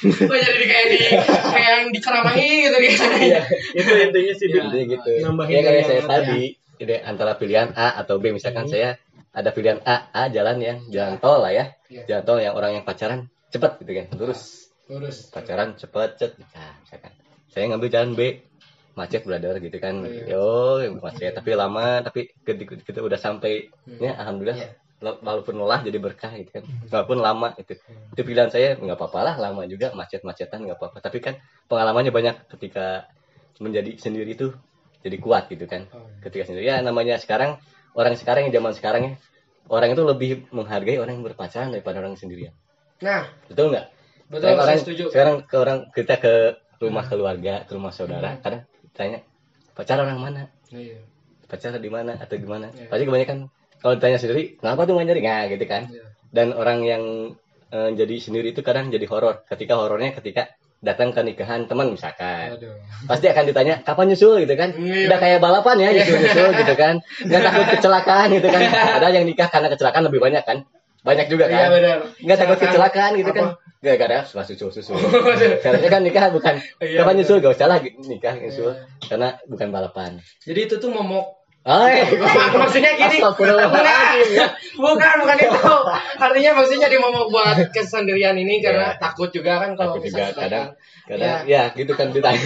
[0.01, 0.99] Kok jadi kayak di
[1.29, 3.41] kayak yang diceramahi gitu dia.
[3.77, 4.47] itu intinya sih.
[4.49, 4.61] Iya.
[4.65, 5.11] Intinya gitu.
[5.21, 8.73] Nambahin Ya kayak saya tadi, ide antara pilihan A atau B misalkan Hmm.
[8.73, 8.89] saya
[9.37, 11.77] ada pilihan A, A jalan yang jalan tol lah ya.
[11.93, 12.09] Iya.
[12.09, 14.73] Jalan tol yang orang yang pacaran cepat gitu kan, lurus.
[14.89, 15.29] Lurus.
[15.29, 16.41] Pacaran cepat cet.
[16.41, 17.13] Nah, misalkan
[17.53, 18.41] saya ngambil jalan B
[18.93, 20.05] macet brother gitu kan.
[20.05, 20.37] Iya.
[20.37, 21.33] Yo, macet.
[21.33, 24.01] Tapi lama tapi ketika kita udah sampai Hmm.
[24.01, 24.81] ya alhamdulillah.
[25.03, 26.65] Lo- walaupun lelah jadi berkah gitu kan.
[26.87, 27.75] Walaupun lama itu
[28.15, 30.99] itu pilihan saya nggak apa-apa lah lama juga macet-macetan nggak apa-apa.
[31.03, 31.35] Tapi kan
[31.67, 33.11] pengalamannya banyak ketika
[33.59, 34.55] menjadi sendiri tuh
[35.03, 35.91] jadi kuat gitu kan.
[35.91, 36.23] Oh, iya.
[36.31, 36.65] ketika sendiri.
[36.71, 37.59] Ya namanya sekarang
[37.99, 39.13] orang sekarang yang zaman sekarang ya
[39.67, 42.55] orang itu lebih menghargai orang yang berpacaran daripada orang sendirian.
[43.03, 43.87] Nah, betul nggak?
[44.31, 45.05] Betul orang setuju.
[45.11, 46.35] sekarang ke orang kita ke
[46.79, 49.19] rumah keluarga ke rumah saudara kadang tanya
[49.73, 51.01] pacar orang mana Iya.
[51.49, 52.89] pacaran di mana atau gimana Iya.
[52.89, 53.39] pasti kebanyakan
[53.83, 56.05] kalau ditanya sendiri kenapa tuh nyari nggak gitu kan Iya.
[56.33, 57.03] dan orang yang
[57.73, 62.59] eh, jadi sendiri itu kadang jadi horor ketika horornya ketika datang ke nikahan teman misalkan
[62.59, 62.75] Aduh.
[63.07, 65.09] pasti akan ditanya kapan nyusul gitu kan Iya.
[65.09, 68.63] udah kayak balapan ya nyusul nyusul gitu kan nggak takut kecelakaan gitu kan
[68.99, 70.59] ada yang nikah karena kecelakaan lebih banyak kan
[71.03, 71.99] banyak juga Iya kan benar.
[72.21, 73.57] nggak takut kecelakaan gitu kan Apa?
[73.57, 74.21] Gak, gak ada.
[74.23, 74.95] Suka susul susul.
[75.63, 76.63] Seharusnya kan nikah bukan.
[76.79, 77.43] Iya, kapan nyusul?
[77.43, 78.71] Gak usah lah nikah nyusul.
[78.71, 78.87] Iya.
[79.11, 80.23] karena bukan balapan.
[80.47, 82.03] Jadi itu tuh momok Oh, iya.
[82.59, 84.47] maksudnya gini ya.
[84.75, 85.75] bukan bukan itu
[86.19, 90.75] artinya maksudnya di momok buat kesendirian ini karena takut juga kan kalau Takut juga kadang
[91.07, 92.43] kadang ya gitu kan ditanya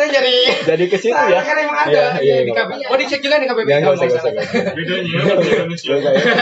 [0.00, 0.32] Kan jadi
[0.64, 2.88] jadi ke situ ya kan emang ada Iya, iya, di KBBI.
[2.88, 3.68] Oh dicek juga nih KBBI.
[3.68, 4.72] Nggak, nggak usah, Nggak nggak usah.
[4.72, 5.92] Bedanya bahasa Indonesia.
[5.92, 6.32] Nggak usah,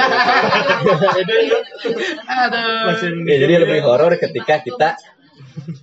[1.50, 1.58] ya.
[2.46, 3.26] Aduh.
[3.26, 4.94] Ya, jadi lebih horor ketika kita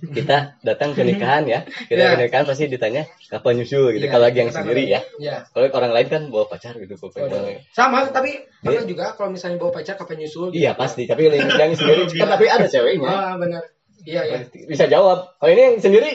[0.08, 2.10] kita datang ke nikahan ya kita Iya.
[2.12, 5.36] ke nikahan pasti ditanya kapan nyusul gitu Iya, kalau lagi yang sendiri ya Iya.
[5.48, 9.56] kalau orang lain kan bawa pacar gitu kok Oh, Sama tapi pernah juga kalau misalnya
[9.56, 10.50] bawa pacar kapan nyusul.
[10.50, 10.60] gitu.
[10.60, 13.62] iya pasti tapi yang yang sendiri kan tapi ada ceweknya Ah benar.
[14.02, 14.38] Iya iya.
[14.64, 16.10] bisa jawab kalau ini yang sendiri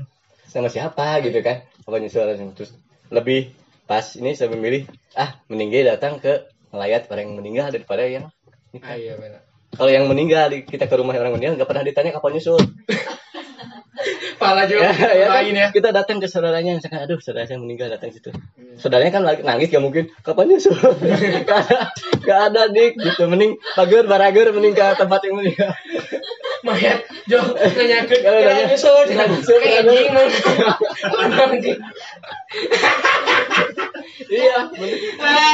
[0.52, 2.24] sama siapa gitu kan apa nyusul
[2.54, 2.72] terus
[3.08, 3.52] lebih
[3.84, 8.32] pas ini saya memilih ah meninggal datang ke melayat orang yang meninggal daripada yang
[8.74, 9.43] Ah, iya benar.
[9.74, 12.60] Kalau yang meninggal di- kita ke rumah orang meninggal nggak pernah ditanya kapan nyusul.
[14.40, 15.46] Pala juga ya, ya kan?
[15.46, 15.66] ya.
[15.70, 18.34] kita datang ke saudaranya misalkan aduh saudara saya meninggal datang situ.
[18.76, 20.74] Saudaranya kan lagi nangis gak mungkin kapan nyusul?
[21.48, 21.78] Gak ada
[22.26, 22.98] gak ada dik.
[22.98, 23.22] Gitu.
[23.30, 25.72] Mending pagar barager mending ke tempat yang meninggal.
[26.66, 29.80] Mayat Jo Kalau nanya, nyusul "Kira nyusul, iya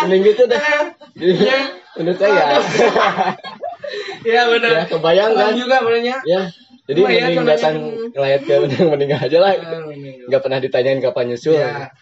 [0.06, 0.62] mending, gitu dah.
[1.18, 1.58] Ya.
[1.98, 2.62] menurut saya
[4.22, 4.70] Iya benar.
[4.72, 6.16] ya kebayang kan juga benernya.
[6.22, 6.42] ya
[6.84, 7.74] jadi Lumayan mending datang
[8.10, 9.82] ngelayat ke yang meninggal aja lah Ah,
[10.26, 11.94] nggak pernah ditanyain kapan nyusul Ya.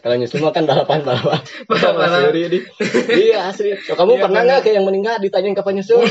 [0.00, 2.08] kalau nyusul mah kan balapan balapan Balapan.
[2.24, 2.58] Asli, di.
[3.26, 6.00] iya asli so, kamu Iya, pernah nggak kayak yang meninggal ditanyain kapan nyusul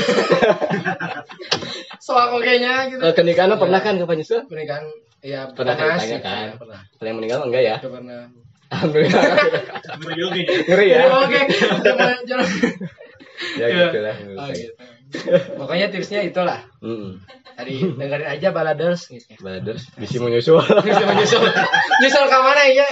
[1.98, 3.00] Soal kokenya gitu.
[3.00, 4.84] kalau ke nikahan mah pernah kan kapan nyusul Pernikahan
[5.20, 6.14] ya Pernah sih.
[6.14, 6.44] ditanya kan?
[6.44, 6.80] Ya, Pernah.
[6.92, 8.22] kalau yang meninggal enggak ya pernah.
[8.70, 9.24] alhamdulillah
[9.94, 10.42] Oke.
[10.66, 11.40] ngeri ya Oke.
[11.80, 12.48] Jangan jangan.
[13.60, 13.84] ya Iya.
[13.88, 14.74] gitu lah Oh, gitu.
[15.54, 16.66] Pokoknya tipsnya itulah.
[16.80, 17.22] Mm-mm.
[17.54, 19.30] Tadi dengerin aja baladers gitu.
[19.38, 21.44] Brothers bisa menyusul Bisa menyusul.
[22.02, 22.82] Nyusul ke mana ya?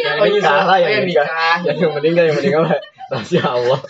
[0.00, 1.56] yang nikah lah Oh, yang yang nikah nikah.
[1.68, 2.62] yang yang meninggal yang meninggal
[3.10, 3.80] rahasia Allah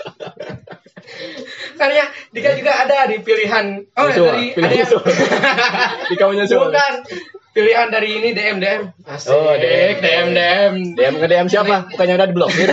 [1.76, 3.66] Karena Dika juga ada di pilihan.
[3.94, 5.02] Oh, Nyusul, dari pilih ada yang nyusul.
[6.10, 6.92] di kamu nyusul bukan
[7.50, 8.82] pilihan dari ini DM DM.
[9.04, 9.30] Asik.
[9.30, 9.94] Oh, DM.
[9.96, 10.72] DM DM.
[10.94, 12.68] DM ke DM siapa bukannya udah diblokir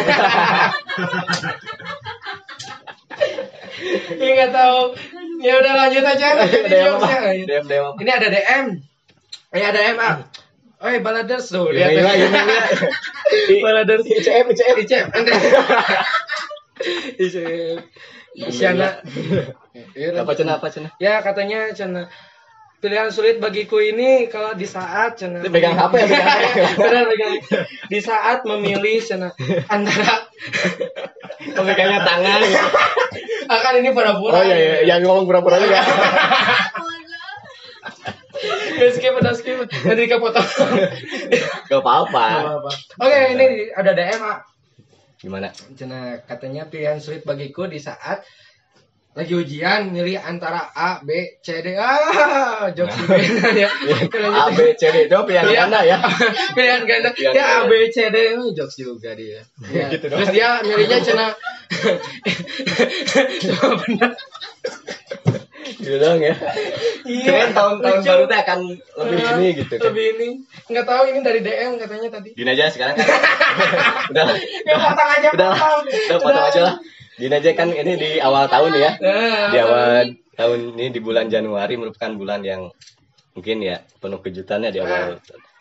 [3.78, 4.80] Ini nggak tahu.
[5.42, 6.28] Ya udah lanjut aja.
[6.72, 7.66] DM.
[7.66, 7.66] DM
[8.02, 8.66] Ini ada DM.
[9.54, 10.16] Eh ada DM ah.
[10.78, 11.74] Oh, baladers tuh.
[11.74, 13.60] Iya, Lihat iya, iya, iya.
[13.66, 14.06] Baladers.
[14.06, 15.06] ICM ICM Icep.
[17.18, 17.82] Icep.
[18.38, 19.02] Isyana.
[19.98, 22.06] apa cina apa cina Ya katanya cina
[22.78, 26.58] pilihan sulit bagiku ini kalau di saat cina pegang HP ya, pegang HP.
[26.86, 27.34] Benar, pegang.
[27.90, 29.34] di saat memilih cina
[29.66, 30.30] antara
[31.68, 32.70] pegangnya tangan gitu.
[33.58, 34.74] akan ini pura-pura oh iya iya.
[34.86, 35.82] yang ngomong pura-pura juga.
[38.78, 40.42] Gak skip udah skip nanti ke foto
[41.66, 42.26] gak apa-apa.
[43.02, 44.46] Oke ini ada DM ah
[45.18, 45.50] gimana?
[45.74, 48.22] Cina katanya pilihan sulit bagiku di saat
[49.18, 51.74] lagi ujian milih antara A B C D.
[51.74, 53.18] Ah jokes juga
[53.66, 53.70] ya
[54.30, 55.58] A B C D itu pilihan Iya.
[55.66, 55.98] ganda ya.
[56.56, 57.66] Pilihan ganda ya A.
[57.66, 58.38] B C D.
[58.38, 59.42] Ini jokes juga dia.
[59.74, 59.90] Ya.
[59.90, 61.34] Gitu terus dia milihnya cina.
[63.42, 64.14] Cuma benar
[65.68, 66.36] gitu dong ya.
[67.04, 67.26] Iya.
[67.28, 69.74] Keren tahun-tahun baru teh akan lebih Eh, ini gitu.
[69.82, 70.30] Kan lebih ini.
[70.70, 72.30] Nggak tahu ini dari DM katanya tadi.
[72.38, 73.08] Gini aja sekarang kan.
[74.14, 74.38] Udah lah.
[74.64, 75.50] Ya potong aja udah
[75.90, 76.76] udah potong aja lah
[77.18, 78.92] gini aja kan ini di awal tahun ya.
[79.52, 82.70] Di awal tahun ini di bulan Januari merupakan bulan yang
[83.34, 85.18] mungkin ya penuh kejutannya di awal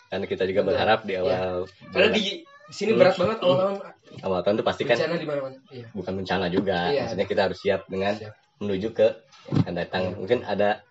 [0.06, 3.74] karena kita juga berharap di awal Karena di sini berat banget awal tahun.
[4.22, 5.56] Awal tahun itu pasti kan bencana di mana-mana.
[5.72, 5.86] Iya.
[5.92, 6.78] bukan bencana juga.
[6.92, 7.00] Iya.
[7.04, 8.14] maksudnya kita harus siap dengan
[8.60, 9.06] menuju ke
[9.64, 10.02] akan datang.
[10.16, 10.84] Mungkin ada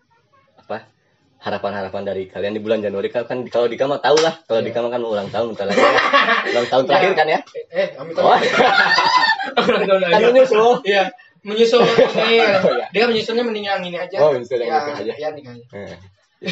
[1.45, 4.67] harapan-harapan dari kalian di bulan Januari kan kan kalau di kamar tahu lah kalau di
[4.67, 4.75] Iya.
[4.75, 5.77] kamar kan mau ulang tahun lagi
[6.49, 8.33] ulang tahun terakhir kan ya Eh, eh amit oh
[9.53, 11.03] kan menyusul Iya,
[11.41, 12.41] menyusul ini.
[12.65, 12.85] Oh, iya.
[12.89, 14.17] Dia menyusulnya mending yang ini aja.
[14.19, 15.13] Oh, menyusul yang ya, aja.
[15.13, 15.65] Ya, nikah aja.
[15.71, 15.97] Eh.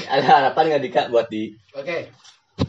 [0.05, 2.13] ada harapan nggak Dika buat di Oke.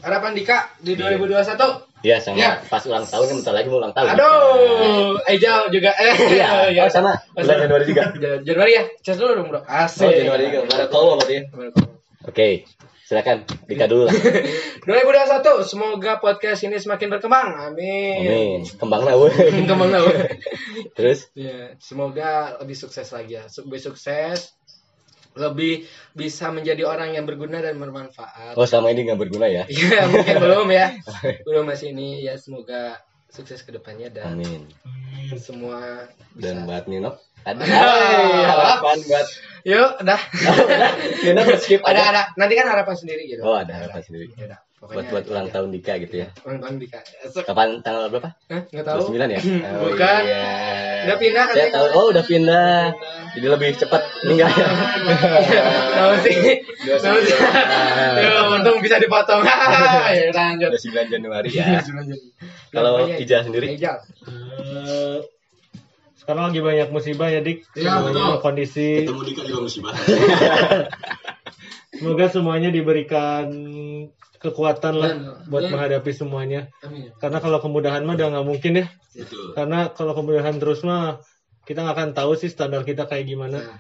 [0.01, 1.21] Harapan Dika di Iya.
[1.21, 1.93] 2021.
[2.01, 2.61] ya sama Ya.
[2.63, 5.93] pas ulang tahun kan bentar lagi mau ulang tahun Aduh, Ejal juga.
[5.95, 6.85] Eh, iya ya.
[6.85, 8.85] oh, sama bulan Januari juga Jan- Januari ya.
[9.01, 9.61] Cas dulu dong, Bro.
[9.65, 10.05] Asik.
[10.05, 11.94] oh Januari juga Barakallah berarti ya
[12.25, 12.49] oke
[13.05, 14.15] silakan Dika dulu lah
[14.89, 17.73] 2021, semoga podcast ini semakin berkembang.
[17.73, 18.21] Amin.
[18.21, 19.17] amin kembang lah.
[19.69, 20.01] Kembang lah.
[20.97, 23.45] terus Ya, semoga lebih sukses lagi ya.
[23.49, 24.57] Lebih sukses,
[25.37, 28.57] lebih bisa menjadi orang yang berguna dan bermanfaat.
[28.57, 30.87] oh selama ini nggak berguna ya Iya, mungkin belum ya.
[31.45, 34.63] Belum masih ini ya semoga sukses ke depannya dan amin
[35.35, 36.07] semua
[36.39, 36.67] dan bisa.
[36.71, 39.27] buat Nino ada Hai, harapan buat
[39.65, 40.21] Yuk, udah.
[41.25, 42.23] Nino skip ada ada.
[42.37, 43.41] Nanti kan harapan sendiri gitu.
[43.41, 46.61] oh ada harapan sendiri Ya udah, buat pokoknya buat ulang tahun Dika gitu ya ulang
[46.61, 47.01] tahun Dika.
[47.43, 49.17] Kapan tanggal berapa Hah, Nggak tahu.
[49.17, 49.41] 29 ya
[49.81, 50.21] Oh, Bukan.
[50.21, 50.45] iya.
[51.05, 51.71] Udah pindah katanya.
[51.73, 52.77] tahu oh udah pindah
[53.35, 54.53] jadi lebih cepat meninggal
[55.97, 56.37] Tahu sih.
[56.87, 57.35] Tahu sih.
[58.21, 59.43] Ya, untung bisa dipotong.
[60.13, 60.71] ya lanjut.
[60.71, 61.81] udah 9 Januari ya
[62.69, 63.75] Kalau Ijal sendiri?
[63.75, 63.97] Ijal.
[66.25, 68.41] Sekarang lagi banyak musibah ya dik Iya, Semuanya betul.
[68.41, 69.93] kondisi Ketemu Dika juga musibah.
[71.95, 73.47] semoga semuanya diberikan
[74.41, 75.37] kekuatan lah Benar.
[75.47, 75.71] buat Iya.
[75.71, 77.09] menghadapi semuanya Amin.
[77.17, 79.53] karena kalau kemudahan mah udah nggak mungkin ya Betul.
[79.53, 81.23] karena kalau kemudahan terus mah
[81.63, 83.79] kita nggak akan tahu sih standar kita kayak gimana Nah.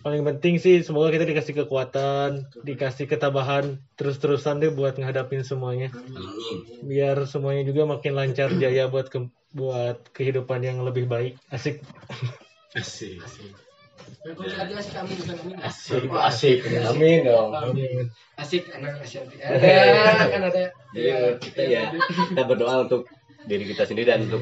[0.00, 6.64] Paling penting sih semoga kita dikasih kekuatan dikasih ketabahan terus-terusan deh buat ngadapin semuanya Amin.
[6.80, 11.84] biar semuanya juga makin lancar jaya buat ke- buat kehidupan yang lebih baik asik
[12.70, 13.18] Asik.
[13.20, 13.50] Asik
[14.94, 15.18] amin.
[15.58, 17.50] asik asik amin dong
[18.40, 19.36] Asik anak asyanti.
[19.36, 20.64] Ada kan ada.
[20.96, 21.08] Jadi
[21.44, 21.82] kita ya
[22.32, 23.04] kita berdoa untuk
[23.44, 24.40] diri kita sendiri dan untuk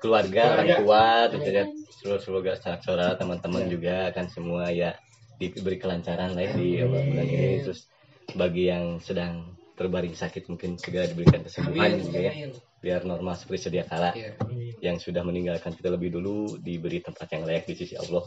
[0.00, 1.68] keluarga, orang tua, tentunya
[1.98, 4.94] semoga saudara teman-teman juga akan semua ya
[5.38, 7.62] diberi kelancaran lah ya di awal bulan ini.
[7.62, 7.90] Terus
[8.34, 12.50] bagi yang sedang terbaring sakit mungkin segera diberikan kesembuhan juga ya Amin.
[12.82, 14.10] biar normal seperti sedia kala.
[14.14, 14.34] Iya.
[14.78, 18.22] yang sudah meninggalkan kita lebih dulu diberi tempat yang layak di sisi Allah.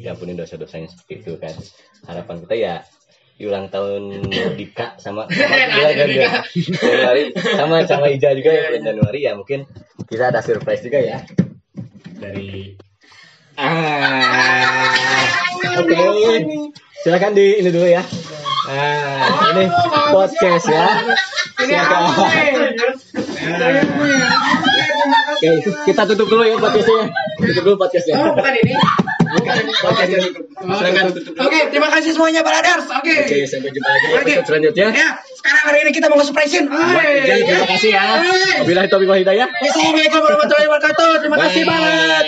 [0.00, 1.56] Diampuni dosa-dosanya seperti itu kan.
[2.04, 2.74] Harapan kita ya
[3.40, 4.28] di ulang tahun
[4.60, 5.24] Dika sama.
[5.32, 7.32] Januari.
[7.32, 9.32] Sama sama Ija juga ya bulan Januari ya.
[9.32, 9.64] Mungkin
[10.04, 11.24] kita ada surprise juga ya.
[12.20, 12.76] Dari
[13.54, 14.90] ah
[15.78, 16.02] oke
[17.06, 18.02] silakan di ini dulu ya
[18.66, 19.64] ah ini
[20.10, 20.86] podcast ya
[21.62, 22.02] silakan
[25.34, 27.04] Oke, kita tutup dulu ya podcastnya.
[27.36, 28.16] Tutup dulu podcastnya.
[28.16, 28.72] Oh, bukan ini.
[28.72, 30.44] Bukan Podcastnya tutup.
[30.56, 31.04] Silakan.
[31.44, 32.88] Oke, terima kasih semuanya brothers.
[32.88, 33.28] Oke.
[33.28, 34.86] Oke, sampai jumpa lagi di episode selanjutnya.
[34.94, 36.64] Ya, sekarang hari ini kita mau nge-surprisein.
[36.70, 38.04] Terima kasih ya.
[38.64, 39.48] Wabillahi taufiq wal hidayah.
[39.52, 41.10] Assalamualaikum warahmatullahi wabarakatuh.
[41.20, 42.24] Terima kasih banget.